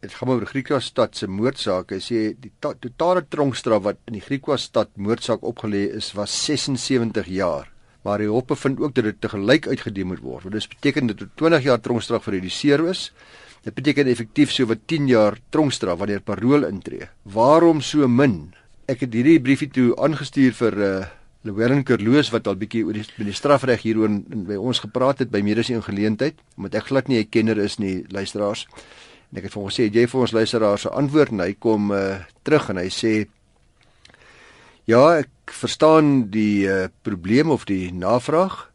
dit 0.00 0.12
gaan 0.12 0.28
oor 0.28 0.46
Griekwas 0.46 0.84
stad 0.84 1.16
se 1.16 1.26
moordsaak. 1.26 1.90
Hy 1.90 2.00
sê 2.00 2.36
die 2.36 2.52
totale 2.60 3.24
tronkstraf 3.28 3.82
wat 3.82 3.96
in 4.06 4.12
die 4.12 4.24
Griekwas 4.24 4.62
stad 4.62 4.88
moordsaak 4.96 5.42
opgelê 5.42 5.88
is 5.96 6.12
was 6.12 6.44
76 6.44 7.26
jaar 7.26 7.68
maar 8.06 8.22
die 8.22 8.30
hof 8.30 8.46
bevind 8.46 8.80
ook 8.80 8.94
dat 8.94 9.08
dit 9.08 9.18
te 9.20 9.32
gelyk 9.32 9.66
uitgedeel 9.66 10.06
moet 10.12 10.22
word. 10.22 10.50
Dit 10.54 10.68
beteken 10.76 11.10
dat 11.10 11.24
20 11.42 11.66
jaar 11.66 11.80
tronkstraf 11.82 12.28
gereduseer 12.28 12.84
is. 12.88 13.10
Dit 13.66 13.74
beteken 13.74 14.06
effektief 14.06 14.52
so 14.54 14.68
wat 14.70 14.86
10 14.86 15.08
jaar 15.10 15.38
tronkstraf 15.50 15.98
wanneer 15.98 16.22
parol 16.22 16.68
intree. 16.68 17.08
Waarom 17.22 17.82
so 17.82 18.06
min? 18.06 18.54
Ek 18.86 19.02
het 19.02 19.14
hierdie 19.16 19.40
briefie 19.42 19.70
toe 19.74 19.92
aangestuur 19.98 20.54
vir 20.62 20.82
uh 20.90 20.96
Llewellyn 21.46 21.84
Kerloos 21.86 22.32
wat 22.34 22.48
al 22.50 22.56
bietjie 22.58 22.80
oor 22.82 22.96
die, 22.96 23.04
die 23.22 23.34
strafreg 23.36 23.84
hieroor 23.86 24.10
by 24.48 24.56
ons 24.58 24.80
gepraat 24.82 25.20
het 25.22 25.30
by 25.30 25.44
mediese 25.46 25.78
geleentheid, 25.86 26.40
omdat 26.58 26.80
ek 26.80 26.88
glad 26.90 27.08
nie 27.08 27.20
'n 27.20 27.30
kenner 27.30 27.58
is 27.62 27.78
nie, 27.78 28.02
luisteraars. 28.10 28.66
En 29.30 29.38
ek 29.38 29.44
het 29.46 29.52
vir 29.52 29.62
hom 29.62 29.70
gesê 29.70 29.86
jy 29.86 30.06
vir 30.06 30.20
ons 30.20 30.32
luisteraars 30.32 30.82
se 30.82 30.90
antwoord 30.90 31.30
en 31.32 31.40
hy 31.40 31.54
kom 31.54 31.92
uh, 31.92 32.18
terug 32.42 32.70
en 32.70 32.76
hy 32.82 32.88
sê 32.90 33.26
ja, 34.86 35.02
ek 35.20 35.54
verstaan 35.54 36.28
die 36.34 36.66
uh, 36.66 36.86
probleem 37.06 37.50
of 37.50 37.66
die 37.68 37.92
navraag. 37.94 38.66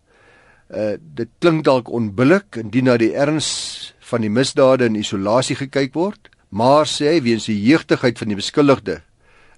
Uh 0.71 0.95
dit 1.01 1.27
klink 1.43 1.65
dalk 1.67 1.89
onbillik 1.91 2.55
indien 2.61 2.87
na 2.87 2.97
die 2.99 3.11
erns 3.11 3.93
van 4.11 4.23
die 4.23 4.31
misdade 4.31 4.87
in 4.87 4.95
isolasie 4.95 5.57
gekyk 5.59 5.95
word, 5.95 6.29
maar 6.49 6.87
sê 6.87 7.15
hy 7.15 7.23
weens 7.25 7.47
die 7.49 7.59
jeugtigheid 7.59 8.19
van 8.19 8.31
die 8.31 8.39
beskuldigde 8.39 9.01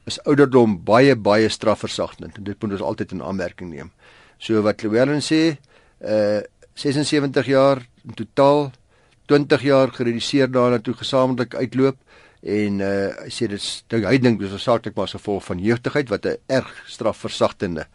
is 0.09 0.17
ouderdom 0.27 0.79
baie 0.83 1.15
baie 1.15 1.49
strafversagtend 1.53 2.37
en 2.37 2.47
dit 2.49 2.57
moet 2.59 2.73
ons 2.75 2.85
altyd 2.89 3.13
in 3.15 3.21
aanmerking 3.23 3.69
neem. 3.69 3.91
So 4.41 4.61
wat 4.65 4.81
Llewellyn 4.81 5.21
sê, 5.21 5.57
uh 6.01 6.41
76 6.73 7.45
jaar 7.53 7.83
in 8.01 8.15
totaal 8.17 8.71
20 9.29 9.61
jaar 9.61 9.91
gereduseer 9.93 10.49
daarna 10.49 10.79
toe 10.81 10.95
gesamentlik 10.97 11.53
uitloop 11.53 11.99
en 12.43 12.79
uh 12.79 13.11
hy 13.23 13.29
sê 13.31 13.47
dit 13.47 14.05
hy 14.05 14.17
dink 14.19 14.39
dis 14.39 14.63
saaklik 14.63 14.95
maar 14.95 15.07
as 15.07 15.15
gevolg 15.15 15.43
van 15.45 15.59
jeugtigheid 15.59 16.09
wat 16.09 16.25
'n 16.25 16.37
erg 16.47 16.73
strafversagtende 16.87 17.87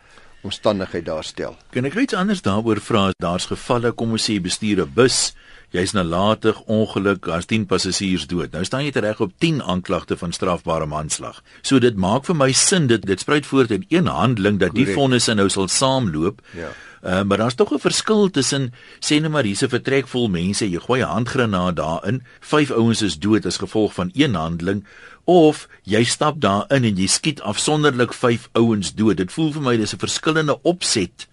omstandigheid 0.43 1.05
daarstel. 1.05 1.57
Kan 1.71 1.85
ek 1.85 1.95
iets 1.95 2.14
anders 2.14 2.43
daaroor 2.43 2.81
vra? 2.81 3.11
Daar's 3.19 3.47
gevalle 3.47 3.93
kom 3.93 4.11
ons 4.11 4.31
sê 4.31 4.40
bestuur 4.40 4.83
'n 4.83 4.93
bus 4.95 5.35
Jy's 5.69 5.93
nalatig, 5.93 6.62
ongeluk, 6.64 7.26
as 7.28 7.45
10 7.45 7.67
passasiers 7.69 8.25
dood. 8.26 8.55
Nou 8.57 8.62
staan 8.64 8.87
jy 8.87 8.93
reg 9.05 9.19
op 9.21 9.35
10 9.37 9.61
aanklagte 9.61 10.17
van 10.17 10.33
strafbare 10.33 10.87
manslag. 10.88 11.43
So 11.61 11.76
dit 11.78 11.97
maak 11.97 12.25
vir 12.25 12.38
my 12.40 12.52
sin 12.57 12.87
dit 12.88 13.05
dit 13.05 13.21
spruit 13.21 13.45
voort 13.47 13.75
in 13.76 13.85
een 13.88 14.09
handeling 14.09 14.57
dat 14.62 14.73
Correct. 14.73 14.87
die 14.87 14.97
vonnisse 14.97 15.35
nou 15.35 15.49
sal 15.52 15.69
saamloop. 15.69 16.40
Ja. 16.57 16.73
Uh, 17.02 17.23
maar 17.23 17.38
daar's 17.38 17.55
tog 17.55 17.73
'n 17.73 17.78
verskil 17.78 18.31
tussen 18.31 18.73
sê 19.00 19.21
net 19.21 19.31
maar 19.31 19.45
hierse 19.45 19.69
vertrek 19.69 20.09
vol 20.09 20.28
mense, 20.28 20.71
jy 20.71 20.78
gooi 20.78 21.00
'n 21.00 21.09
handgranaat 21.09 21.76
daarin, 21.76 22.23
vyf 22.40 22.71
ouens 22.71 23.02
is 23.02 23.19
dood 23.19 23.47
as 23.47 23.57
gevolg 23.57 23.95
van 23.95 24.11
een 24.14 24.35
handeling 24.35 24.85
of 25.25 25.69
jy 25.83 26.05
stap 26.05 26.40
daarin 26.40 26.85
en 26.85 26.97
jy 26.97 27.07
skiet 27.07 27.40
afsonderlik 27.40 28.12
vyf 28.12 28.49
ouens 28.52 28.95
dood. 28.95 29.17
Dit 29.17 29.33
voel 29.33 29.52
vir 29.52 29.62
my 29.62 29.76
dis 29.76 29.95
'n 29.95 29.99
verskillende 29.99 30.62
opset 30.62 31.28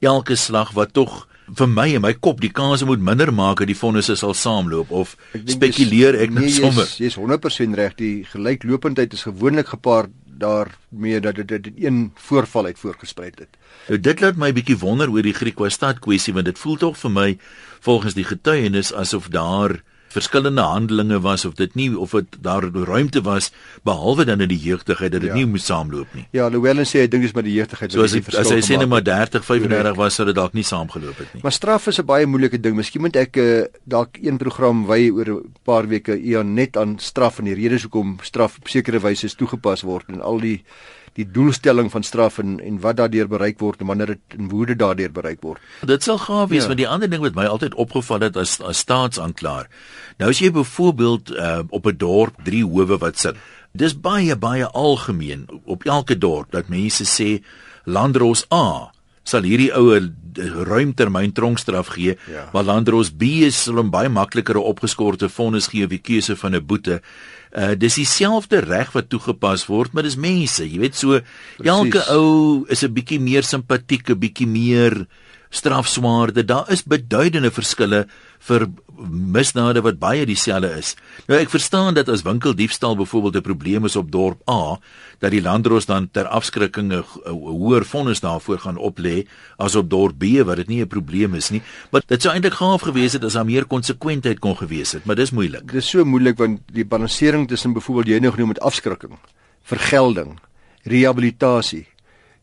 elke 0.00 0.36
slag 0.36 0.70
wat 0.72 0.92
tog 0.92 1.26
vir 1.56 1.66
my 1.66 1.86
en 1.94 2.02
my 2.02 2.12
kop 2.14 2.40
die 2.40 2.52
kanse 2.54 2.86
moet 2.86 3.02
minder 3.02 3.32
maak 3.34 3.58
dat 3.62 3.70
die 3.70 3.78
fondse 3.78 4.16
sal 4.16 4.34
saamloop 4.34 4.90
of 4.90 5.16
spekuleer 5.44 6.14
ek 6.14 6.30
net 6.30 6.46
nee, 6.46 6.54
sommer. 6.54 6.86
Jy's 7.00 7.18
100% 7.18 7.74
reg, 7.74 7.96
die 7.98 8.24
gelykloopendheid 8.30 9.12
is 9.12 9.26
gewoonlik 9.28 9.72
gepaard 9.74 10.10
daarmee 10.40 11.20
dat 11.20 11.34
dit 11.34 11.48
dit 11.48 11.70
een 11.76 12.10
voorval 12.14 12.64
uit 12.64 12.78
voorgespruit 12.78 13.38
het. 13.38 13.56
Nou 13.88 14.00
dit 14.00 14.20
laat 14.20 14.36
my 14.40 14.52
bietjie 14.56 14.78
wonder 14.80 15.10
oor 15.12 15.22
die 15.22 15.36
Griekwa 15.36 15.68
stad 15.68 16.00
kwessie 16.02 16.34
want 16.34 16.48
dit 16.50 16.58
voel 16.58 16.76
tog 16.80 16.98
vir 16.98 17.12
my 17.14 17.28
volgens 17.80 18.16
die 18.16 18.26
getuienis 18.26 18.94
asof 18.94 19.28
daar 19.28 19.80
verskillende 20.10 20.62
handelinge 20.66 21.20
was 21.22 21.44
of 21.44 21.54
dit 21.58 21.74
nie 21.78 21.88
of 21.98 22.14
dit 22.16 22.36
daar 22.42 22.66
ruimte 22.72 23.22
was 23.22 23.50
behalwe 23.86 24.24
dan 24.24 24.40
in 24.40 24.50
die 24.50 24.58
jeugdigheid 24.58 25.12
dat 25.12 25.20
dit 25.20 25.30
ja. 25.30 25.36
nie 25.38 25.46
moet 25.46 25.62
saamloop 25.62 26.14
nie. 26.18 26.26
Ja, 26.36 26.48
Llewellyn 26.50 26.88
sê 26.88 27.04
hy 27.04 27.10
dink 27.10 27.26
dis 27.26 27.34
met 27.36 27.46
die 27.46 27.54
jeugdigheid 27.54 27.94
so 27.94 28.04
as, 28.04 28.16
die 28.16 28.24
as 28.42 28.50
hy 28.50 28.60
sê 28.66 28.78
net 28.80 28.90
maar 28.90 29.04
30 29.06 29.46
35 29.46 29.98
was 30.00 30.18
sou 30.18 30.26
dit 30.28 30.36
dalk 30.36 30.56
nie 30.58 30.66
saamgeloop 30.66 31.22
het 31.22 31.34
nie. 31.34 31.42
Maar 31.46 31.54
straf 31.54 31.86
is 31.92 32.00
'n 32.02 32.06
baie 32.06 32.26
moeilike 32.26 32.60
ding. 32.60 32.76
Miskien 32.76 33.02
moet 33.06 33.16
ek 33.16 33.36
uh, 33.36 33.64
dalk 33.84 34.18
een 34.20 34.38
program 34.38 34.86
wy 34.86 35.10
oor 35.10 35.30
'n 35.30 35.54
paar 35.64 35.86
weke 35.86 36.18
eon 36.18 36.54
net 36.54 36.76
aan 36.76 36.98
straf 36.98 37.38
en 37.38 37.44
die 37.44 37.54
redes 37.54 37.86
hoekom 37.86 38.18
straf 38.22 38.58
op 38.58 38.68
sekere 38.68 39.00
wyse 39.00 39.34
toegepas 39.36 39.82
word 39.82 40.08
en 40.08 40.20
al 40.20 40.40
die 40.40 40.64
die 41.18 41.26
doelstelling 41.26 41.90
van 41.90 42.02
straf 42.02 42.38
en 42.38 42.58
en 42.60 42.80
wat 42.80 42.96
daardeur 42.96 43.28
bereik 43.28 43.58
word 43.58 43.80
en 43.80 43.86
wanneer 43.86 44.14
dit 44.14 44.38
in 44.38 44.48
woede 44.48 44.76
daardeur 44.76 45.12
bereik 45.12 45.42
word. 45.42 45.60
Dit 45.86 46.06
sal 46.06 46.18
gaaf 46.18 46.48
wees 46.48 46.62
ja. 46.62 46.68
want 46.72 46.78
die 46.82 46.88
ander 46.88 47.10
ding 47.10 47.22
wat 47.22 47.34
my 47.38 47.46
altyd 47.50 47.74
opgeval 47.74 48.20
het 48.28 48.36
as 48.36 48.60
as 48.60 48.84
staatsaanklaer. 48.86 49.68
Nou 50.18 50.30
as 50.30 50.42
jy 50.42 50.52
byvoorbeeld 50.54 51.34
uh, 51.34 51.58
op 51.68 51.86
'n 51.86 51.96
dorp 51.96 52.44
drie 52.44 52.64
howe 52.64 52.98
wat 52.98 53.18
sit. 53.18 53.36
Dis 53.72 53.94
baie 53.94 54.36
baie 54.36 54.66
algemeen 54.66 55.46
op 55.64 55.84
elke 55.84 56.18
dorp 56.18 56.50
dat 56.50 56.68
mense 56.68 57.04
sê 57.04 57.42
Landros 57.84 58.46
A 58.52 58.92
sal 59.22 59.46
hierdie 59.46 59.70
oue 59.76 60.00
ruimtermyn 60.66 61.32
tronkstraf 61.32 61.92
gee, 61.94 62.16
ja. 62.30 62.48
maar 62.52 62.64
Landros 62.64 63.10
B 63.10 63.50
sal 63.52 63.80
hom 63.82 63.90
baie 63.90 64.08
makliker 64.08 64.56
opgeskorte 64.56 65.28
vonnis 65.28 65.68
gee 65.72 65.86
wie 65.90 65.98
keuse 65.98 66.36
van 66.36 66.54
'n 66.54 66.66
boete. 66.66 67.00
Uh 67.50 67.74
dis 67.74 67.94
dieselfde 67.98 68.60
reg 68.62 68.92
wat 68.94 69.08
toegepas 69.10 69.66
word, 69.66 69.92
maar 69.92 70.06
dis 70.06 70.16
mense, 70.16 70.62
jy 70.62 70.78
weet 70.78 70.94
so 70.94 71.18
Precies. 71.18 71.66
elke 71.66 72.04
ou 72.14 72.64
is 72.70 72.84
'n 72.84 72.94
bietjie 72.94 73.18
meer 73.20 73.42
simpatiek, 73.42 74.08
'n 74.10 74.18
bietjie 74.18 74.46
meer 74.46 75.06
strafswaarde. 75.50 76.44
Daar 76.44 76.70
is 76.70 76.84
beduidende 76.86 77.50
verskille 77.50 78.06
vir 78.46 78.66
misdade 79.10 79.82
wat 79.84 79.98
baie 80.00 80.24
dieselfde 80.28 80.70
is. 80.78 80.94
Nou 81.28 81.38
ek 81.40 81.50
verstaan 81.52 81.96
dat 81.96 82.08
as 82.12 82.22
winkeldiefstal 82.26 82.96
byvoorbeeld 82.96 83.36
'n 83.36 83.48
probleem 83.48 83.84
is 83.84 83.96
op 83.96 84.10
dorp 84.12 84.40
A, 84.48 84.78
dat 85.18 85.30
die 85.30 85.42
landdros 85.42 85.86
dan 85.86 86.08
ter 86.10 86.26
afskrikking 86.26 86.92
'n 86.92 87.04
hoër 87.24 87.84
vonnis 87.84 88.20
daarvoor 88.20 88.58
gaan 88.58 88.76
oplê 88.76 89.26
as 89.58 89.74
op 89.74 89.90
dorp 89.90 90.18
B 90.18 90.44
waar 90.44 90.56
dit 90.56 90.68
nie 90.68 90.80
'n 90.82 90.88
probleem 90.88 91.34
is 91.34 91.50
nie. 91.50 91.62
Maar 91.90 92.02
dit 92.06 92.22
sou 92.22 92.32
eintlik 92.32 92.54
gaaf 92.54 92.82
gewees 92.82 93.12
het 93.12 93.24
as 93.24 93.32
daar 93.32 93.44
meer 93.44 93.64
konsekwentheid 93.64 94.38
kon 94.38 94.56
gewees 94.56 94.92
het, 94.92 95.04
maar 95.04 95.16
dis 95.16 95.30
moeilik. 95.30 95.72
Dis 95.72 95.88
so 95.88 96.04
moeilik 96.04 96.38
want 96.38 96.60
die 96.72 96.84
balansering 96.84 97.48
tussen 97.48 97.72
byvoorbeeld 97.72 98.06
jy 98.06 98.18
nou 98.18 98.32
genoem 98.32 98.48
met 98.48 98.60
afskrikking, 98.60 99.18
vergelding, 99.62 100.38
rehabilitasie, 100.84 101.86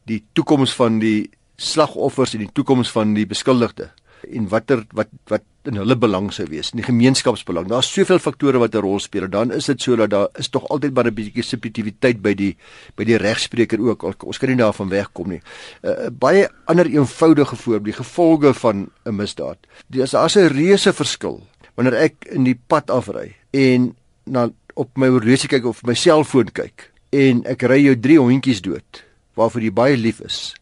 die 0.06 0.24
toekoms 0.34 0.74
van 0.74 1.00
die 1.00 1.30
slagoffers 1.58 2.34
en 2.34 2.46
die 2.46 2.54
toekoms 2.54 2.91
van 2.93 3.15
die 3.17 3.26
beskuldigde 3.26 3.89
en 4.26 4.48
watter 4.50 4.84
wat 4.98 5.10
wat 5.30 5.46
in 5.67 5.76
hulle 5.76 5.98
belang 6.00 6.30
sou 6.32 6.46
wees, 6.48 6.70
in 6.72 6.80
die 6.80 6.86
gemeenskapsbelang. 6.88 7.67
Daar's 7.67 7.89
soveel 7.91 8.22
faktore 8.24 8.60
wat 8.62 8.76
'n 8.76 8.82
rol 8.82 9.00
speel. 9.00 9.28
Dan 9.28 9.52
is 9.52 9.65
dit 9.65 9.82
so 9.82 9.96
dat 9.96 10.10
daar 10.10 10.28
is 10.39 10.48
tog 10.50 10.67
altyd 10.70 10.93
maar 10.93 11.08
'n 11.08 11.13
bietjie 11.13 11.43
subjektiwiteit 11.43 12.22
by 12.22 12.34
die 12.34 12.56
by 12.96 13.04
die 13.04 13.17
regspreker 13.17 13.80
ook. 13.80 14.24
Ons 14.24 14.38
kan 14.38 14.50
nie 14.50 14.58
daarvan 14.58 14.89
wegkom 14.89 15.28
nie. 15.30 15.41
'n 15.84 15.88
uh, 15.88 16.10
Baie 16.10 16.50
ander 16.65 16.86
eenvoudige 16.86 17.56
voorbeeld, 17.56 17.84
die 17.84 18.04
gevolge 18.04 18.54
van 18.54 18.89
'n 19.06 19.15
misdaad. 19.15 19.58
Dis 19.88 20.12
daar's 20.12 20.36
'n 20.36 20.48
reuse 20.48 20.93
verskil 20.93 21.43
wanneer 21.76 21.93
ek 21.93 22.26
in 22.32 22.43
die 22.43 22.60
pad 22.67 22.89
afry 22.89 23.36
en 23.52 23.96
na 24.26 24.50
op 24.74 24.98
my 24.98 25.08
horlosie 25.08 25.50
kyk 25.50 25.65
of 25.65 25.84
my 25.84 25.93
selfoon 25.93 26.52
kyk 26.52 26.91
en 27.10 27.43
ek 27.46 27.62
ry 27.62 27.84
jou 27.84 27.96
drie 28.00 28.20
hondjies 28.20 28.62
dood 28.62 29.04
waarvoor 29.36 29.62
jy 29.62 29.72
baie 29.72 29.98
lief 29.98 30.22
is 30.22 30.54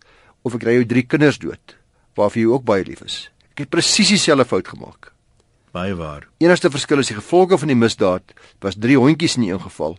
of 0.45 0.55
ek 0.57 0.65
ry 0.67 0.77
jou 0.77 0.85
drie 0.85 1.03
kinders 1.09 1.41
dood 1.41 1.77
waarvoor 2.15 2.41
jy 2.41 2.47
ook 2.47 2.63
baie 2.63 2.85
lief 2.87 3.01
is. 3.03 3.17
Ek 3.51 3.65
het 3.65 3.73
presies 3.73 4.13
dieselfde 4.13 4.45
fout 4.47 4.67
gemaak. 4.71 5.11
Baie 5.75 5.95
waar. 5.97 6.29
Enigste 6.39 6.71
verskil 6.71 7.01
is 7.01 7.09
die 7.11 7.17
gevolge 7.17 7.57
van 7.59 7.71
die 7.71 7.75
misdaad 7.75 8.31
was 8.63 8.77
drie 8.79 8.95
hondjies 8.95 9.35
in 9.35 9.49
'n 9.51 9.59
geval 9.59 9.97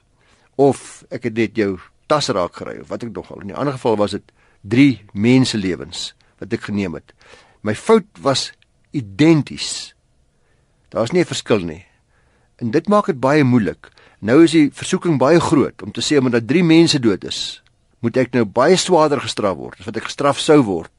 of 0.57 1.05
ek 1.11 1.25
het 1.25 1.37
net 1.37 1.57
jou 1.57 1.79
tas 2.09 2.29
raak 2.29 2.57
gery 2.57 2.81
of 2.81 2.89
wat 2.89 3.03
ek 3.03 3.13
nog 3.13 3.31
al. 3.31 3.41
In 3.41 3.51
'n 3.51 3.61
ander 3.61 3.75
geval 3.75 3.97
was 3.97 4.11
dit 4.11 4.33
drie 4.63 5.05
menselewens 5.13 6.15
wat 6.39 6.53
ek 6.53 6.69
geneem 6.71 6.95
het. 6.95 7.13
My 7.63 7.75
fout 7.75 8.07
was 8.21 8.53
identies. 8.93 9.95
Daar's 10.89 11.13
nie 11.13 11.21
'n 11.21 11.27
verskil 11.27 11.61
nie. 11.61 11.85
En 12.57 12.71
dit 12.71 12.89
maak 12.89 13.07
dit 13.07 13.21
baie 13.21 13.45
moeilik. 13.45 13.91
Nou 14.21 14.43
is 14.45 14.51
die 14.51 14.71
versoeking 14.73 15.19
baie 15.19 15.41
groot 15.41 15.83
om 15.83 15.93
te 15.93 16.01
sê 16.01 16.19
omdat 16.19 16.49
drie 16.49 16.65
mense 16.65 16.99
dood 16.99 17.25
is, 17.25 17.63
moet 18.07 18.21
ek 18.23 18.37
nou 18.39 18.45
baie 18.47 18.79
swaarder 18.79 19.21
gestraf 19.25 19.59
word 19.59 19.81
as 19.81 19.91
wat 19.91 19.99
ek 19.99 20.11
gestraf 20.11 20.39
sou 20.43 20.61
word 20.63 20.93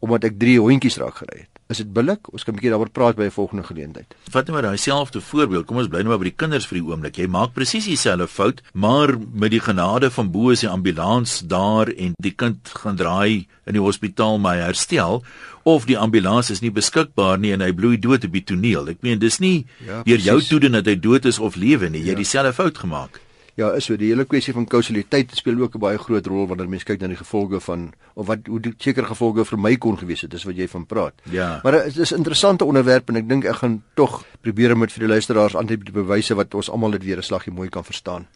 omdat 0.00 0.30
ek 0.30 0.36
drie 0.40 0.56
hondjies 0.60 0.96
raak 1.00 1.18
gery 1.20 1.42
het. 1.42 1.60
Is 1.70 1.78
dit 1.78 1.90
billik? 1.94 2.32
Ons 2.34 2.42
kan 2.42 2.54
'n 2.54 2.56
bietjie 2.56 2.72
daaroor 2.72 2.90
praat 2.90 3.16
by 3.16 3.24
'n 3.24 3.30
volgende 3.30 3.62
geleentheid. 3.62 4.14
Vat 4.30 4.46
net 4.46 4.54
maar 4.54 4.62
daai 4.62 4.76
selfde 4.76 5.20
voorbeeld. 5.20 5.66
Kom 5.66 5.76
ons 5.76 5.88
bly 5.88 6.00
nou 6.00 6.08
maar 6.08 6.18
by 6.18 6.30
die 6.32 6.36
kinders 6.36 6.66
vir 6.66 6.78
die 6.78 6.86
oomblik. 6.88 7.16
Jy 7.16 7.26
maak 7.28 7.52
presies 7.52 7.84
dieselfde 7.84 8.26
fout, 8.26 8.62
maar 8.72 9.16
met 9.32 9.50
die 9.50 9.60
genade 9.60 10.10
van 10.10 10.30
bo 10.30 10.50
is 10.50 10.60
die 10.60 10.68
ambulans 10.68 11.42
daar 11.46 11.88
en 11.88 12.14
die 12.18 12.34
kind 12.34 12.58
gaan 12.64 12.96
draai 12.96 13.46
in 13.66 13.72
die 13.74 13.80
hospitaal 13.80 14.38
my 14.38 14.56
herstel 14.56 15.22
of 15.64 15.84
die 15.84 15.98
ambulans 15.98 16.50
is 16.50 16.60
nie 16.60 16.72
beskikbaar 16.72 17.38
nie 17.38 17.52
en 17.52 17.60
hy 17.60 17.72
bloei 17.72 17.98
dood 17.98 18.24
op 18.24 18.32
die 18.32 18.44
toneel. 18.44 18.88
Ek 18.88 19.02
meen 19.02 19.18
dis 19.18 19.38
nie 19.38 19.66
ja, 19.86 20.02
deur 20.02 20.18
jou 20.18 20.40
toede 20.40 20.70
dat 20.70 20.86
hy 20.86 20.96
dood 20.96 21.24
is 21.24 21.38
of 21.38 21.56
lewe 21.56 21.88
nie. 21.88 22.00
Jy 22.00 22.08
het 22.08 22.18
ja. 22.18 22.24
dieselfde 22.24 22.52
fout 22.52 22.78
gemaak. 22.78 23.20
Ja, 23.60 23.74
is 23.76 23.90
so 23.90 23.96
die 24.00 24.08
hele 24.08 24.24
kwessie 24.24 24.54
van 24.56 24.64
kausaliteit 24.70 25.34
speel 25.36 25.58
ook 25.60 25.74
'n 25.76 25.82
baie 25.82 25.98
groot 25.98 26.26
rol 26.26 26.46
wanneer 26.48 26.68
mense 26.68 26.84
kyk 26.84 27.00
na 27.00 27.08
die 27.08 27.16
gevolge 27.16 27.60
van 27.60 27.92
of 28.14 28.26
wat 28.26 28.46
hoe 28.46 28.60
die 28.60 28.74
seker 28.78 29.04
gevolge 29.04 29.44
vir 29.44 29.58
my 29.58 29.76
kon 29.76 29.98
gewees 29.98 30.22
het, 30.22 30.30
dis 30.30 30.44
wat 30.44 30.56
jy 30.56 30.68
van 30.68 30.86
praat. 30.86 31.14
Ja. 31.30 31.60
Maar 31.62 31.72
dit 31.72 31.96
is 31.96 32.12
'n 32.12 32.16
interessante 32.16 32.64
onderwerp 32.64 33.08
en 33.08 33.16
ek 33.16 33.28
dink 33.28 33.44
ek 33.44 33.56
gaan 33.56 33.82
tog 33.94 34.24
probeer 34.40 34.72
om 34.72 34.78
met 34.78 34.92
vir 34.92 35.00
die 35.00 35.12
luisteraars 35.12 35.56
aan 35.56 35.66
te 35.66 35.76
bewyse 35.76 36.34
wat 36.34 36.54
ons 36.54 36.70
almal 36.70 36.90
dit 36.90 37.04
weer 37.04 37.18
'n 37.18 37.22
slaggie 37.22 37.52
mooi 37.52 37.68
kan 37.68 37.84
verstaan. 37.84 38.26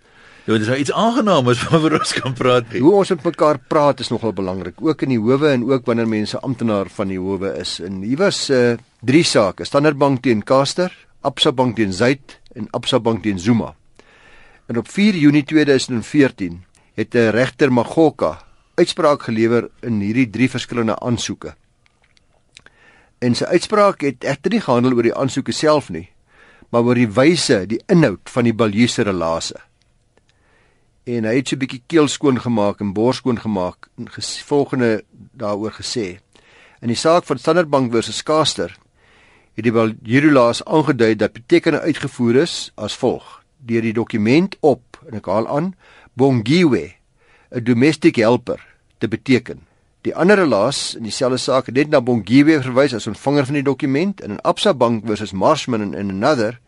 Ja, 0.45 0.59
dis 0.59 0.67
nou 0.67 0.79
iets 0.79 0.93
aangenaames 0.93 1.63
waaroor 1.69 1.99
ons 1.99 2.13
kan 2.13 2.33
praat. 2.33 2.65
Hoe 2.77 2.93
ons 2.93 3.09
met 3.09 3.25
mekaar 3.25 3.59
praat 3.69 4.01
is 4.01 4.11
nogal 4.11 4.33
belangrik, 4.33 4.75
ook 4.81 5.03
in 5.03 5.09
die 5.09 5.19
howe 5.19 5.49
en 5.49 5.65
ook 5.71 5.87
wanneer 5.87 6.09
mense 6.09 6.41
amptenaar 6.41 6.89
van 6.89 7.09
die 7.09 7.19
howe 7.19 7.55
is. 7.59 7.81
En 7.81 8.03
hier 8.03 8.19
was 8.21 8.51
uh 8.51 8.77
drie 9.01 9.25
sake: 9.25 9.65
Standard 9.65 9.97
Bank 9.97 10.23
teen 10.23 10.43
Caster, 10.43 10.93
Absa 11.21 11.53
Bank 11.53 11.77
teen 11.77 11.93
Zuid 11.93 12.41
en 12.53 12.69
Absa 12.71 13.01
Bank 13.01 13.23
teen 13.23 13.39
Zuma. 13.39 13.75
En 14.67 14.79
op 14.79 14.89
4 14.89 15.15
Junie 15.15 15.45
2014 15.45 16.65
het 16.95 17.15
'n 17.15 17.29
regter 17.31 17.73
Magoka 17.73 18.45
uitspraak 18.75 19.23
gelewer 19.23 19.71
in 19.81 20.01
hierdie 20.01 20.31
drie 20.31 20.51
verskillende 20.51 20.99
aansoeke. 20.99 21.55
En 23.19 23.35
sy 23.35 23.45
uitspraak 23.45 24.01
het 24.01 24.25
egter 24.25 24.51
nie 24.51 24.61
gehandel 24.61 24.93
oor 24.93 25.03
die 25.03 25.15
aansoeke 25.15 25.53
self 25.53 25.89
nie, 25.89 26.11
maar 26.69 26.83
oor 26.83 26.95
die 26.95 27.09
wyse, 27.09 27.67
die 27.67 27.83
inhoud 27.87 28.31
van 28.31 28.45
die 28.45 28.55
Baljuise 28.55 29.03
relasie. 29.03 29.61
En 31.05 31.25
hy 31.25 31.37
het 31.37 31.49
so 31.49 31.57
'n 31.57 31.59
bietjie 31.59 31.83
keel 31.87 32.09
skoon 32.09 32.41
gemaak 32.41 32.81
en 32.81 32.93
bors 32.93 33.17
skoon 33.17 33.41
gemaak 33.41 33.89
en 33.99 34.11
ges, 34.11 34.43
volgende 34.43 35.05
daaroor 35.13 35.73
gesê. 35.73 36.19
In 36.81 36.89
die 36.89 36.97
saak 36.97 37.25
van 37.25 37.39
Standard 37.39 37.69
Bank 37.69 37.93
versus 37.93 38.23
Caster 38.23 38.77
het 39.55 39.65
die 39.65 39.73
Baljurulaas 39.73 40.65
aangedui 40.65 41.17
dat 41.17 41.33
betekenne 41.33 41.81
uitgevoer 41.81 42.37
is 42.37 42.73
as 42.75 42.97
volg: 42.97 43.44
deur 43.67 43.83
die 43.83 43.93
dokument 43.93 44.57
op 44.61 45.01
en 45.09 45.19
ek 45.21 45.27
haal 45.27 45.49
aan 45.49 45.75
Bongiwe, 46.15 46.95
'n 47.51 47.65
domestic 47.65 48.17
helper 48.17 48.61
te 48.99 49.09
beteken. 49.09 49.61
Die 50.05 50.15
ander 50.15 50.37
relaas 50.37 50.95
in 50.95 51.03
dieselfde 51.03 51.39
saak 51.41 51.67
het 51.67 51.75
net 51.75 51.89
na 51.89 52.01
Bongiwe 52.01 52.59
verwys 52.63 52.95
as 52.95 53.07
ontvanger 53.07 53.47
van 53.49 53.55
die 53.55 53.65
dokument 53.65 54.21
en 54.21 54.37
in 54.37 54.41
Absa 54.45 54.75
Bank 54.75 55.07
versus 55.07 55.33
Marshman 55.33 55.81
en 55.81 55.95
in 55.95 56.11
another 56.11 56.61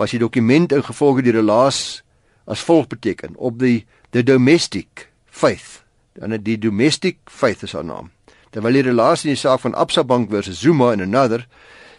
was 0.00 0.10
die 0.10 0.18
dokument 0.18 0.72
ingevolge 0.72 1.22
die 1.22 1.34
relaas 1.36 2.02
as 2.48 2.64
volg 2.64 2.86
beteken 2.86 3.36
op 3.36 3.58
die 3.58 3.84
the 4.10 4.22
domestic 4.22 5.10
faith. 5.26 5.82
Dan 6.16 6.36
die 6.40 6.58
domestic 6.58 7.18
faith 7.26 7.62
is 7.62 7.76
haar 7.76 7.84
naam. 7.84 8.10
Terwyl 8.50 8.72
die 8.72 8.88
relaas 8.88 9.24
in 9.24 9.34
die 9.34 9.40
saak 9.40 9.60
van 9.60 9.76
Absa 9.76 10.04
Bank 10.04 10.30
versus 10.30 10.60
Zuma 10.60 10.92
en 10.92 11.04
another 11.04 11.46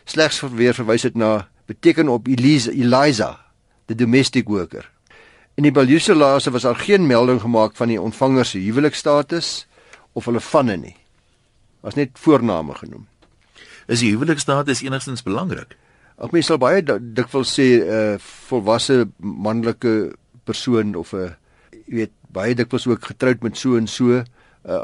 slegs 0.05 0.41
weer 0.41 0.73
verwys 0.73 1.05
het 1.05 1.15
na 1.15 1.47
beteken 1.65 2.09
op 2.09 2.27
Elisa 2.27 2.71
Eliza, 2.71 3.42
the 3.87 3.95
domestic 3.95 4.49
worker. 4.49 4.89
In 5.55 5.67
die 5.67 5.71
Baljuse 5.71 6.15
laaste 6.15 6.51
was 6.51 6.65
daar 6.65 6.79
geen 6.79 7.07
melding 7.07 7.41
gemaak 7.41 7.75
van 7.77 7.91
die 7.91 8.01
ontvanger 8.01 8.45
se 8.45 8.61
huwelikstatus 8.63 9.67
of 10.13 10.25
hulle 10.25 10.41
vanne 10.41 10.77
nie. 10.77 10.95
Was 11.85 11.97
net 11.99 12.17
voorname 12.17 12.75
genoem. 12.79 13.07
Is 13.87 14.01
die 14.01 14.13
huwelikstatus 14.15 14.81
enigstens 14.81 15.23
belangrik? 15.25 15.75
Ek 16.23 16.31
mens 16.33 16.47
sal 16.49 16.59
baie 16.61 16.81
dikwels 16.85 17.53
sê 17.57 17.81
'n 17.81 17.85
uh, 17.89 18.17
volwasse 18.49 19.05
manlike 19.19 20.13
persoon 20.45 20.95
of 20.95 21.13
'n 21.13 21.35
jy 21.87 21.95
weet 21.95 22.13
baie 22.33 22.55
dikwels 22.55 22.87
ook 22.87 23.05
getroud 23.05 23.43
met 23.43 23.57
so 23.57 23.77
en 23.77 23.87
so 23.87 24.09
uh, 24.15 24.23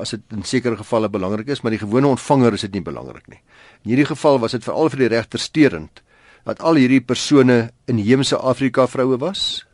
as 0.02 0.10
dit 0.10 0.22
in 0.36 0.44
sekere 0.44 0.78
gevalle 0.78 1.10
belangrik 1.10 1.48
is, 1.48 1.62
maar 1.62 1.72
die 1.72 1.82
gewone 1.82 2.08
ontvanger 2.08 2.54
is 2.54 2.62
dit 2.62 2.74
nie 2.74 2.86
belangrik 2.86 3.28
nie. 3.28 3.42
In 3.84 3.94
hierdie 3.94 4.10
geval 4.12 4.40
was 4.40 4.52
dit 4.52 4.64
veral 4.64 4.90
vir 4.90 5.00
die 5.00 5.12
regter 5.16 5.40
steurend 5.40 6.04
dat 6.48 6.62
al 6.62 6.80
hierdie 6.80 7.02
persone 7.02 7.70
inheemse 7.88 8.38
Afrika 8.38 8.88
vroue 8.88 9.18
was 9.20 9.66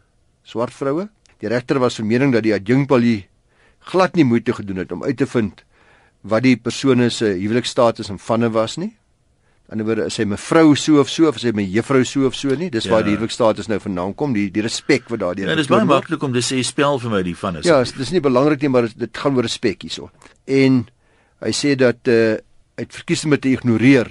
swart 0.45 0.73
vroue. 0.73 1.07
Die 1.41 1.49
regter 1.49 1.79
was 1.79 1.97
van 1.99 2.07
mening 2.07 2.33
dat 2.33 2.45
die 2.45 2.53
adjunkpalie 2.55 3.25
glad 3.91 4.15
nie 4.15 4.25
moeite 4.25 4.53
gedoen 4.53 4.81
het 4.81 4.91
om 4.91 5.03
uit 5.03 5.17
te 5.17 5.27
vind 5.29 5.63
wat 6.25 6.45
die 6.45 6.55
persone 6.57 7.09
se 7.13 7.35
huwelikstatus 7.37 8.09
en 8.09 8.17
vanne 8.21 8.49
was 8.53 8.79
nie. 8.81 8.95
Aan 9.69 9.81
die 9.81 9.85
woorde 9.85 10.05
is 10.09 10.17
hy 10.21 10.25
mevrou 10.29 10.75
so 10.77 10.99
of 11.01 11.09
so 11.09 11.27
of 11.29 11.37
is 11.39 11.45
hy 11.47 11.53
my 11.57 11.65
juffrou 11.69 12.03
so 12.05 12.25
of 12.29 12.37
so 12.37 12.53
nie. 12.57 12.71
Dis 12.73 12.85
ja. 12.85 12.93
waar 12.93 13.05
die 13.05 13.13
huwelikstatus 13.15 13.69
nou 13.69 13.79
vandaan 13.81 14.13
kom, 14.17 14.33
die 14.37 14.47
die 14.53 14.63
respek 14.65 15.09
wat 15.13 15.21
daardie 15.21 15.45
Ja, 15.45 15.57
dis 15.57 15.69
baie 15.69 15.85
maklik 15.89 16.25
om 16.25 16.33
te 16.33 16.41
sê 16.45 16.61
spel 16.65 16.97
vir 17.01 17.13
my 17.13 17.21
die 17.25 17.35
vanne. 17.37 17.61
Ja, 17.65 17.79
dis 17.85 18.13
nie 18.13 18.21
belangrik 18.25 18.65
nie, 18.65 18.73
maar 18.73 18.89
dit 18.89 19.21
gaan 19.21 19.37
oor 19.37 19.45
respek 19.45 19.85
hierso. 19.85 20.09
En 20.45 20.83
hy 21.45 21.53
sê 21.53 21.77
dat 21.79 22.09
uh 22.09 22.35
uit 22.75 22.91
verkies 22.91 23.21
om 23.23 23.31
te 23.39 23.53
ignoreer 23.55 24.09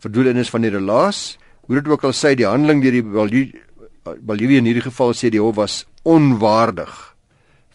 verdoelenis 0.00 0.48
van 0.48 0.62
die 0.64 0.70
relaas, 0.72 1.36
hoe 1.68 1.76
dit 1.76 1.88
ook 1.92 2.04
al 2.08 2.16
sê 2.16 2.32
die 2.34 2.48
handeling 2.48 2.80
deur 2.82 2.96
die 2.96 3.52
Bolivia 4.24 4.62
in 4.62 4.68
hierdie 4.68 4.86
geval 4.86 5.12
sê 5.12 5.28
die 5.28 5.42
hof 5.42 5.58
was 5.58 5.82
onwaardig, 6.08 6.92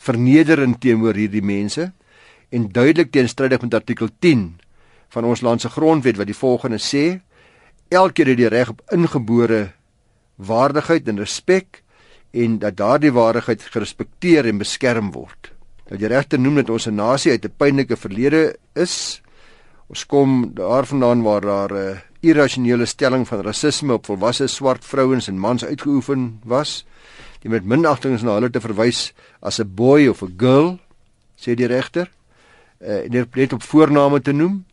vernederend 0.01 0.79
teenoor 0.81 1.13
hierdie 1.13 1.43
mense 1.45 1.91
en 2.53 2.67
duidelik 2.73 3.11
teenstrydig 3.13 3.61
met 3.61 3.77
artikel 3.77 4.09
10 4.19 4.47
van 5.13 5.29
ons 5.29 5.43
land 5.45 5.61
se 5.61 5.69
grondwet 5.69 6.17
wat 6.17 6.29
die 6.29 6.37
volgende 6.37 6.81
sê: 6.81 7.21
Elkeen 7.93 8.33
het 8.33 8.39
die 8.39 8.49
reg 8.49 8.73
op 8.73 8.81
ingebore 8.93 9.71
waardigheid 10.41 11.07
en 11.07 11.21
respek 11.21 11.83
en 12.33 12.57
dat 12.61 12.77
daardie 12.77 13.13
waardigheid 13.13 13.61
gerespekteer 13.75 14.49
en 14.49 14.61
beskerm 14.61 15.11
word. 15.13 15.51
Dat 15.85 16.01
die 16.01 16.09
regter 16.09 16.41
noem 16.41 16.63
dat 16.63 16.69
ons 16.73 16.87
'n 16.87 16.95
nasie 16.95 17.31
uit 17.31 17.45
'n 17.45 17.53
pynlike 17.57 17.95
verlede 17.95 18.57
is. 18.73 19.21
Ons 19.93 20.07
kom 20.09 20.47
daarvandaan 20.57 21.21
waar 21.21 21.41
daar 21.41 21.71
'n 21.71 21.77
uh, 21.77 21.97
irrasionele 22.19 22.85
stelling 22.85 23.27
van 23.27 23.41
rasisme 23.41 23.93
op 23.93 24.05
volwasse 24.05 24.47
swart 24.47 24.85
vrouens 24.85 25.27
en 25.27 25.37
mans 25.37 25.65
uitgeoefen 25.65 26.39
was, 26.43 26.85
die 27.41 27.49
met 27.49 27.65
minagting 27.65 28.21
na 28.21 28.33
hulle 28.33 28.49
te 28.49 28.61
verwys 28.61 29.13
as 29.39 29.59
'n 29.59 29.69
boy 29.75 30.07
of 30.07 30.23
'n 30.23 30.33
girl, 30.37 30.79
sê 31.37 31.53
die 31.53 31.67
regter, 31.67 32.09
uh, 32.81 33.05
en 33.05 33.27
net 33.35 33.53
op 33.53 33.63
voorname 33.63 34.21
te 34.21 34.31
noem. 34.31 34.65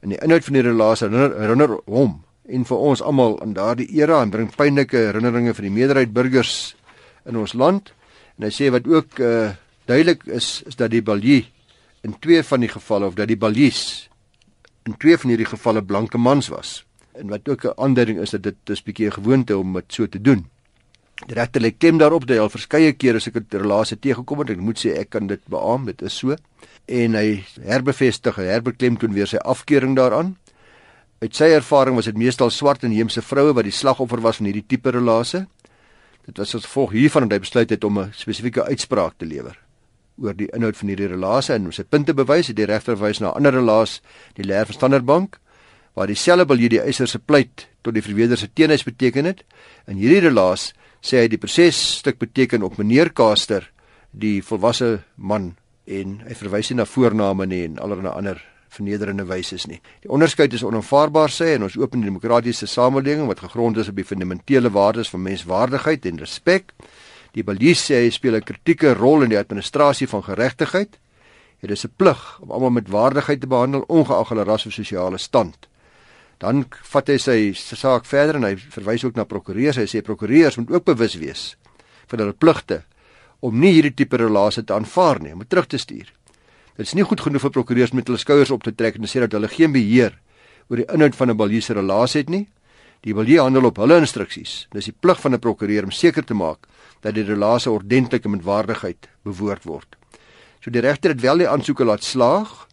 En 0.00 0.08
die 0.08 0.18
inhoud 0.18 0.44
van 0.44 0.52
die 0.52 0.62
relasie 0.62 1.08
herinner 1.08 1.80
hom 1.84 2.24
en 2.48 2.64
vir 2.64 2.76
ons 2.76 3.02
almal 3.02 3.42
aan 3.42 3.52
daardie 3.52 3.92
era 3.92 4.22
en 4.22 4.30
bring 4.30 4.56
pynlike 4.56 4.96
herinneringe 4.96 5.54
vir 5.54 5.62
die 5.62 5.70
meerderheid 5.70 6.12
burgers 6.12 6.76
in 7.24 7.36
ons 7.36 7.52
land. 7.52 7.92
En 8.38 8.44
hy 8.44 8.50
sê 8.50 8.70
wat 8.70 8.86
ook 8.86 9.18
uh, 9.18 9.50
duidelik 9.84 10.24
is 10.26 10.62
is 10.66 10.76
dat 10.76 10.90
die 10.90 11.02
Balie 11.02 11.46
in 12.00 12.18
twee 12.18 12.42
van 12.42 12.60
die 12.60 12.72
gevalle 12.72 13.06
of 13.06 13.14
dat 13.14 13.28
die 13.28 13.36
Balies 13.36 14.08
in 14.86 14.96
twee 14.96 15.16
van 15.16 15.30
hierdie 15.30 15.48
gevalle 15.48 15.82
blanke 15.82 16.18
mans 16.18 16.48
was 16.48 16.82
en 17.12 17.28
wat 17.28 17.48
ook 17.48 17.64
'n 17.64 17.76
aanduiding 17.76 18.18
is 18.20 18.30
dat 18.30 18.42
dit 18.42 18.56
is 18.70 18.82
bietjie 18.82 19.06
'n 19.06 19.12
gewoonte 19.12 19.58
om 19.58 19.72
dit 19.72 19.92
so 19.92 20.06
te 20.06 20.20
doen. 20.20 20.46
Die 21.26 21.34
regter 21.34 21.60
lê 21.60 21.70
klem 21.78 21.98
daarop 21.98 22.26
dat 22.26 22.36
hy 22.36 22.42
al 22.42 22.50
verskeie 22.50 22.92
kere 22.92 23.20
sulke 23.20 23.44
relasie 23.48 23.98
teëgekom 23.98 24.38
het. 24.38 24.50
Ek 24.50 24.60
moet 24.60 24.78
sê 24.78 24.96
ek 24.98 25.10
kan 25.10 25.26
dit 25.26 25.40
beamoen, 25.46 25.86
dit 25.86 26.02
is 26.02 26.16
so. 26.16 26.36
En 26.86 27.14
hy 27.14 27.44
herbevestig, 27.60 28.36
herbeklemtoon 28.36 29.12
weer 29.12 29.26
sy 29.26 29.36
afkeuring 29.36 29.96
daaraan. 29.96 30.36
Uit 31.20 31.36
sy 31.36 31.44
ervaring 31.44 31.94
was 31.94 32.04
dit 32.04 32.16
meestal 32.16 32.50
swart 32.50 32.82
en 32.82 32.90
inheemse 32.90 33.22
vroue 33.22 33.54
wat 33.54 33.64
die 33.64 33.72
slagoffer 33.72 34.20
was 34.20 34.36
van 34.36 34.46
hierdie 34.46 34.66
tipe 34.66 34.90
relasie. 34.90 35.46
Dit 36.26 36.38
was 36.38 36.54
as 36.54 36.64
gevolg 36.64 36.90
hiervan 36.90 37.28
dat 37.28 37.32
hy 37.32 37.38
besluit 37.38 37.70
het 37.70 37.84
om 37.84 37.98
'n 37.98 38.12
spesifieke 38.12 38.64
uitspraak 38.64 39.14
te 39.18 39.26
lewer 39.26 39.61
oor 40.22 40.36
die 40.38 40.48
inhoud 40.54 40.76
van 40.78 40.92
hierdie 40.92 41.10
relasie 41.10 41.54
en 41.54 41.68
om 41.68 41.74
sy 41.74 41.84
punte 41.84 42.14
bewys 42.14 42.48
het 42.52 42.56
die 42.56 42.68
regter 42.70 42.96
verwys 42.96 43.20
na 43.20 43.32
'n 43.32 43.36
ander 43.36 43.54
relasie, 43.54 44.00
die 44.34 44.44
leer 44.44 44.66
van 44.66 44.74
Standard 44.74 45.04
Bank 45.04 45.38
waar 45.94 46.06
dieselfde 46.06 46.46
biljoen 46.46 46.70
die 46.70 46.80
eiser 46.80 47.08
se 47.08 47.18
pleit 47.18 47.68
tot 47.82 47.94
die 47.94 48.02
verweder 48.02 48.38
se 48.38 48.48
teenhuis 48.52 48.84
beteken 48.84 49.24
het. 49.24 49.44
In 49.86 49.96
hierdie 49.96 50.20
relaas 50.28 50.72
sê 51.02 51.24
hy 51.24 51.28
die 51.28 51.38
proses 51.38 51.98
stuk 51.98 52.18
beteken 52.18 52.62
op 52.62 52.78
meneer 52.78 53.10
Kaster 53.12 53.70
die 54.10 54.42
volwasse 54.42 55.02
man 55.16 55.56
en 55.84 56.20
hy 56.28 56.34
verwys 56.38 56.70
nie 56.70 56.78
na 56.78 56.86
voorname 56.86 57.46
nie 57.46 57.64
en 57.64 57.78
allerlei 57.82 58.12
ander 58.12 58.42
vernederende 58.72 59.26
wyse 59.28 59.58
nie. 59.68 59.80
Die 60.04 60.10
onderskeid 60.12 60.54
is 60.56 60.64
onaanvaarbaar 60.64 61.32
sê 61.32 61.52
en 61.56 61.66
ons 61.66 61.76
open 61.76 62.04
demokratiese 62.04 62.68
samelewing 62.70 63.26
wat 63.28 63.42
gegrond 63.44 63.76
is 63.82 63.90
op 63.92 63.98
die 63.98 64.06
fundamentele 64.06 64.72
waardes 64.72 65.10
van 65.12 65.26
menswaardigheid 65.26 66.06
en 66.08 66.22
respek. 66.22 66.72
Die 67.32 67.44
Balies 67.44 67.80
sê 67.88 68.02
hy 68.04 68.10
speel 68.12 68.36
'n 68.36 68.44
kritieke 68.44 68.92
rol 68.94 69.22
in 69.22 69.30
die 69.30 69.38
administrasie 69.38 70.06
van 70.06 70.22
geregtigheid. 70.22 70.98
Dit 71.60 71.70
is 71.70 71.84
'n 71.84 71.94
plig 71.96 72.40
om 72.40 72.50
almal 72.50 72.70
met 72.70 72.88
waardigheid 72.88 73.40
te 73.40 73.46
behandel 73.46 73.84
ongeag 73.88 74.28
hulle 74.28 74.44
ras 74.44 74.66
of 74.66 74.72
sosiale 74.72 75.18
stand. 75.18 75.68
Dan 76.38 76.66
vat 76.70 77.08
hy 77.08 77.18
sy 77.18 77.52
saak 77.54 78.04
verder 78.04 78.36
en 78.36 78.42
hy 78.42 78.56
verwys 78.56 79.04
ook 79.04 79.14
na 79.14 79.24
prokureurs. 79.24 79.76
Hy 79.76 79.86
sê 79.86 80.02
prokureurs 80.02 80.56
moet 80.56 80.70
ook 80.70 80.84
bewus 80.84 81.14
wees 81.14 81.56
van 82.06 82.18
hulle 82.18 82.32
pligte 82.32 82.84
om 83.40 83.58
nie 83.58 83.72
hierdie 83.72 83.94
tipe 83.94 84.16
relasie 84.16 84.64
te 84.64 84.74
aanvaar 84.74 85.20
nie, 85.20 85.32
om 85.32 85.46
terug 85.46 85.66
te 85.66 85.78
stuur. 85.78 86.12
Dit 86.76 86.86
is 86.86 86.94
nie 86.94 87.04
goed 87.04 87.20
genoeg 87.20 87.40
vir 87.40 87.50
prokureurs 87.50 87.92
met 87.92 88.06
hulle 88.06 88.18
skouers 88.18 88.50
op 88.50 88.62
te 88.62 88.74
trek 88.74 88.94
en 88.94 89.02
te 89.02 89.08
sê 89.08 89.20
dat 89.20 89.32
hulle 89.32 89.48
geen 89.48 89.72
beheer 89.72 90.18
oor 90.68 90.76
die 90.76 90.88
inhoud 90.94 91.16
van 91.16 91.30
'n 91.30 91.36
baljuise 91.36 91.74
relasie 91.74 92.20
het 92.20 92.30
nie. 92.30 92.48
Die 93.02 93.14
baljuie 93.14 93.40
handel 93.40 93.64
op 93.64 93.76
hulle 93.76 93.98
instruksies. 93.98 94.68
Dis 94.72 94.84
die 94.84 94.94
plig 95.00 95.20
van 95.20 95.34
'n 95.34 95.38
prokureur 95.38 95.84
om 95.84 95.90
seker 95.90 96.24
te 96.24 96.34
maak 96.34 96.66
dat 97.02 97.14
die 97.14 97.26
relasie 97.26 97.70
ordentlik 97.70 98.24
en 98.24 98.36
met 98.36 98.44
waardigheid 98.46 99.08
bewoord 99.26 99.64
word. 99.68 99.96
So 100.62 100.70
die 100.70 100.82
regter 100.84 101.10
het 101.10 101.20
wel 101.20 101.42
die 101.42 101.48
aansoeke 101.50 101.84
laat 101.84 102.04
slaag, 102.06 102.68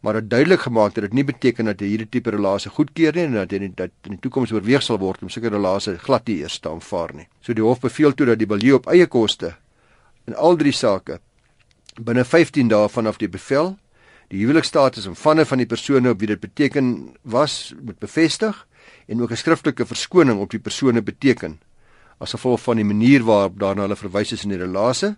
maar 0.00 0.20
dit 0.20 0.30
duidelik 0.30 0.60
gemaak 0.60 0.94
dat 0.94 1.08
dit 1.08 1.12
nie 1.12 1.24
beteken 1.26 1.68
dat 1.68 1.80
hierdie 1.82 2.08
tipe 2.08 2.30
relasie 2.30 2.70
goedkeur 2.70 3.16
nie 3.16 3.26
en 3.26 3.34
dat 3.40 3.50
dit 3.50 3.76
dat 3.76 3.90
in 4.06 4.14
die 4.14 4.20
toekoms 4.22 4.52
oorweeg 4.54 4.82
sal 4.82 5.00
word 5.02 5.22
om 5.22 5.32
sulke 5.32 5.50
relasies 5.50 5.98
glad 6.04 6.28
nie 6.30 6.38
eers 6.44 6.60
te 6.62 6.70
aanvaar 6.70 7.14
nie. 7.14 7.26
So 7.42 7.52
die 7.52 7.64
hof 7.64 7.82
beveel 7.82 8.14
toe 8.14 8.30
dat 8.30 8.38
die 8.38 8.46
balie 8.46 8.74
op 8.76 8.86
eie 8.86 9.06
koste 9.06 9.56
in 10.28 10.36
al 10.36 10.56
drie 10.56 10.72
sake 10.72 11.18
binne 11.98 12.24
15 12.24 12.70
dae 12.70 12.88
vanaf 12.88 13.18
die 13.18 13.28
bevel 13.28 13.74
die 14.28 14.42
huwelikstatus 14.42 15.08
en 15.08 15.16
vanne 15.16 15.46
van 15.48 15.62
die 15.62 15.66
persone 15.66 16.12
op 16.12 16.20
wie 16.20 16.30
dit 16.30 16.40
beteken 16.40 16.92
was 17.22 17.74
moet 17.80 17.98
bevestig 17.98 18.66
en 19.08 19.22
ook 19.22 19.30
'n 19.32 19.36
skriftelike 19.36 19.86
verskoning 19.86 20.38
op 20.40 20.50
die 20.50 20.60
persone 20.60 21.02
beteken 21.02 21.58
as 22.18 22.34
gevolg 22.34 22.60
van 22.60 22.76
die 22.76 22.84
manier 22.84 23.24
waarop 23.24 23.58
daarna 23.58 23.86
hulle 23.86 23.96
verwys 23.96 24.32
is 24.32 24.44
in 24.44 24.54
die 24.54 24.60
relasie 24.60 25.14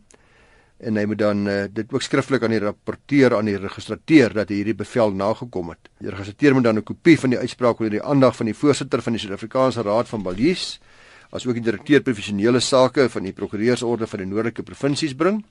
en 0.81 0.97
hy 0.97 1.05
moet 1.05 1.21
dan 1.21 1.45
uh, 1.49 1.57
dit 1.69 1.91
ook 1.93 2.03
skriftelik 2.03 2.45
aan 2.47 2.55
die 2.55 2.63
rapporteur 2.63 3.37
aan 3.37 3.51
die 3.51 3.59
registrateur 3.61 4.33
dat 4.33 4.49
hierdie 4.49 4.75
bevel 4.75 5.13
nagekom 5.13 5.75
het. 5.75 5.91
Die 6.01 6.09
registrateur 6.09 6.57
moet 6.57 6.65
dan 6.65 6.79
'n 6.79 6.83
kopie 6.83 7.19
van 7.21 7.31
die 7.31 7.39
uitspraak 7.39 7.81
onder 7.81 7.91
die 7.91 8.03
aandag 8.03 8.37
van 8.37 8.47
die 8.47 8.55
voorsitter 8.55 9.03
van 9.03 9.13
die 9.13 9.21
Suid-Afrikaanse 9.21 9.83
Raad 9.83 10.09
van 10.09 10.23
Balies, 10.23 10.81
asook 11.31 11.55
die 11.55 11.63
direkteur 11.63 12.01
professionele 12.01 12.61
sake 12.61 13.09
van 13.09 13.23
die 13.23 13.33
prokureursorde 13.33 14.07
van 14.07 14.19
die 14.19 14.27
noordelike 14.27 14.63
provinsies 14.63 15.15
bring, 15.15 15.45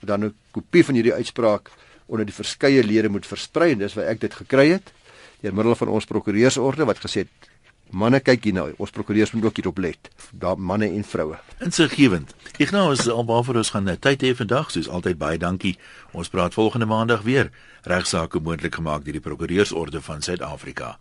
wat 0.00 0.08
dan 0.08 0.24
'n 0.24 0.34
kopie 0.52 0.84
van 0.84 0.94
hierdie 0.94 1.14
uitspraak 1.14 1.70
onder 2.06 2.26
die 2.26 2.34
verskeie 2.34 2.84
lede 2.84 3.08
moet 3.08 3.26
versprei 3.26 3.72
en 3.72 3.78
dis 3.78 3.94
waar 3.94 4.06
ek 4.06 4.20
dit 4.20 4.34
gekry 4.34 4.68
het 4.68 4.92
deur 5.42 5.54
middel 5.54 5.74
van 5.74 5.88
ons 5.88 6.04
prokureursorde 6.04 6.84
wat 6.84 6.98
gesê 7.02 7.26
het 7.26 7.50
Manne 7.90 8.20
kyk 8.20 8.44
hier 8.44 8.56
nou. 8.56 8.66
Ons 8.82 8.90
prokureurs 8.90 9.30
moet 9.32 9.44
ook 9.44 9.56
hierop 9.56 9.78
let. 9.78 10.10
Daar 10.32 10.58
manne 10.58 10.88
en 10.90 11.04
vroue. 11.04 11.38
Insiggewend. 11.62 12.34
Ignou 12.58 12.90
is 12.92 13.08
alwaar 13.08 13.56
ons 13.56 13.70
gaan 13.70 13.96
tyd 13.98 14.22
hê 14.22 14.34
vandag, 14.34 14.70
soos 14.70 14.88
altyd 14.88 15.18
baie 15.18 15.38
dankie. 15.38 15.76
Ons 16.12 16.28
praat 16.28 16.54
volgende 16.54 16.86
maandag 16.86 17.22
weer. 17.22 17.50
Regsaake 17.82 18.40
moontlik 18.40 18.74
gemaak 18.74 19.04
deur 19.04 19.12
die 19.12 19.22
Prokureursorde 19.22 20.02
van 20.02 20.22
Suid-Afrika. 20.22 20.96